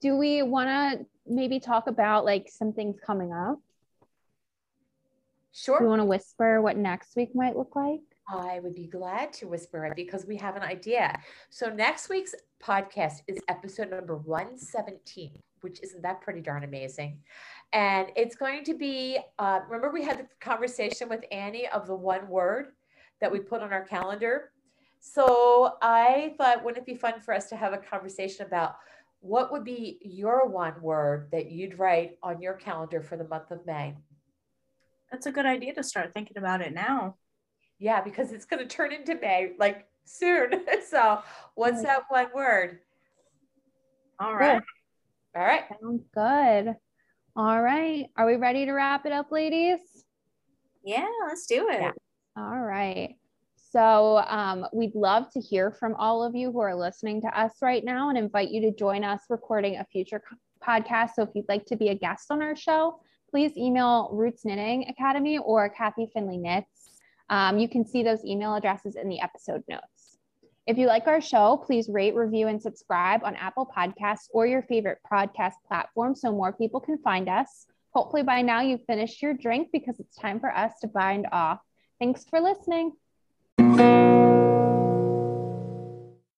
Do 0.02 0.16
we 0.16 0.42
want 0.42 0.68
to 0.68 1.06
maybe 1.28 1.60
talk 1.60 1.86
about 1.86 2.24
like 2.24 2.48
some 2.48 2.72
things 2.72 2.96
coming 3.04 3.32
up? 3.32 3.58
Do 5.64 5.84
you 5.84 5.88
want 5.88 6.00
to 6.00 6.04
whisper 6.04 6.60
what 6.60 6.76
next 6.76 7.16
week 7.16 7.34
might 7.34 7.56
look 7.56 7.74
like? 7.74 8.00
I 8.28 8.60
would 8.60 8.74
be 8.74 8.86
glad 8.86 9.32
to 9.34 9.46
whisper 9.46 9.86
it 9.86 9.94
because 9.96 10.26
we 10.26 10.36
have 10.36 10.56
an 10.56 10.62
idea. 10.62 11.18
So 11.48 11.68
next 11.70 12.08
week's 12.08 12.34
podcast 12.62 13.22
is 13.28 13.38
episode 13.48 13.90
number 13.90 14.16
117, 14.16 15.40
which 15.60 15.80
isn't 15.82 16.02
that 16.02 16.20
pretty 16.20 16.40
darn 16.40 16.64
amazing. 16.64 17.20
And 17.72 18.08
it's 18.16 18.34
going 18.34 18.64
to 18.64 18.74
be, 18.74 19.18
uh, 19.38 19.60
remember 19.66 19.90
we 19.92 20.04
had 20.04 20.18
the 20.18 20.26
conversation 20.40 21.08
with 21.08 21.24
Annie 21.30 21.68
of 21.68 21.86
the 21.86 21.94
one 21.94 22.28
word 22.28 22.72
that 23.20 23.30
we 23.30 23.38
put 23.38 23.62
on 23.62 23.72
our 23.72 23.84
calendar. 23.84 24.50
So 24.98 25.74
I 25.80 26.34
thought, 26.36 26.64
wouldn't 26.64 26.82
it 26.82 26.86
be 26.86 26.98
fun 26.98 27.20
for 27.20 27.32
us 27.32 27.48
to 27.50 27.56
have 27.56 27.72
a 27.72 27.78
conversation 27.78 28.44
about 28.44 28.76
what 29.26 29.50
would 29.52 29.64
be 29.64 29.98
your 30.02 30.48
one 30.48 30.80
word 30.80 31.28
that 31.32 31.50
you'd 31.50 31.78
write 31.78 32.18
on 32.22 32.40
your 32.40 32.54
calendar 32.54 33.02
for 33.02 33.16
the 33.16 33.26
month 33.26 33.50
of 33.50 33.66
May? 33.66 33.94
That's 35.10 35.26
a 35.26 35.32
good 35.32 35.46
idea 35.46 35.74
to 35.74 35.82
start 35.82 36.12
thinking 36.14 36.38
about 36.38 36.60
it 36.60 36.72
now. 36.72 37.16
Yeah, 37.78 38.00
because 38.00 38.32
it's 38.32 38.44
going 38.44 38.66
to 38.66 38.68
turn 38.68 38.92
into 38.92 39.16
May 39.16 39.52
like 39.58 39.86
soon. 40.04 40.50
so, 40.88 41.20
what's 41.54 41.82
that 41.82 42.04
one 42.08 42.28
word? 42.34 42.78
All 44.18 44.34
right. 44.34 44.62
All 45.34 45.42
right. 45.42 45.64
Sounds 45.80 46.04
good. 46.14 46.74
All 47.36 47.60
right. 47.60 48.06
Are 48.16 48.26
we 48.26 48.36
ready 48.36 48.64
to 48.64 48.72
wrap 48.72 49.04
it 49.06 49.12
up, 49.12 49.30
ladies? 49.30 49.80
Yeah, 50.84 51.06
let's 51.26 51.46
do 51.46 51.68
it. 51.68 51.82
Yeah. 51.82 51.92
All 52.36 52.60
right. 52.60 53.16
So 53.70 54.18
um, 54.28 54.66
we'd 54.72 54.94
love 54.94 55.30
to 55.32 55.40
hear 55.40 55.70
from 55.70 55.94
all 55.96 56.22
of 56.22 56.34
you 56.34 56.52
who 56.52 56.60
are 56.60 56.74
listening 56.74 57.20
to 57.22 57.38
us 57.38 57.52
right 57.60 57.84
now 57.84 58.08
and 58.08 58.18
invite 58.18 58.50
you 58.50 58.60
to 58.62 58.70
join 58.70 59.04
us 59.04 59.22
recording 59.28 59.76
a 59.76 59.84
future 59.84 60.22
podcast. 60.66 61.10
So 61.16 61.22
if 61.22 61.30
you'd 61.34 61.48
like 61.48 61.66
to 61.66 61.76
be 61.76 61.88
a 61.88 61.94
guest 61.94 62.30
on 62.30 62.42
our 62.42 62.56
show, 62.56 63.00
please 63.30 63.56
email 63.56 64.10
Roots 64.12 64.44
Knitting 64.44 64.86
Academy 64.88 65.38
or 65.38 65.68
Kathy 65.68 66.08
Finley 66.12 66.38
Knits. 66.38 67.00
Um, 67.28 67.58
you 67.58 67.68
can 67.68 67.84
see 67.84 68.02
those 68.02 68.24
email 68.24 68.54
addresses 68.54 68.96
in 68.96 69.08
the 69.08 69.20
episode 69.20 69.62
notes. 69.68 70.18
If 70.66 70.78
you 70.78 70.86
like 70.86 71.06
our 71.06 71.20
show, 71.20 71.62
please 71.64 71.88
rate, 71.88 72.14
review, 72.14 72.48
and 72.48 72.60
subscribe 72.60 73.22
on 73.24 73.36
Apple 73.36 73.70
Podcasts 73.76 74.28
or 74.32 74.46
your 74.46 74.62
favorite 74.62 74.98
podcast 75.10 75.54
platform 75.66 76.14
so 76.14 76.32
more 76.32 76.52
people 76.52 76.80
can 76.80 76.98
find 76.98 77.28
us. 77.28 77.66
Hopefully, 77.94 78.22
by 78.22 78.42
now 78.42 78.60
you've 78.60 78.84
finished 78.84 79.22
your 79.22 79.32
drink 79.32 79.68
because 79.72 80.00
it's 80.00 80.16
time 80.16 80.40
for 80.40 80.54
us 80.54 80.72
to 80.80 80.88
bind 80.88 81.26
off. 81.32 81.60
Thanks 81.98 82.24
for 82.24 82.40
listening. 82.40 82.92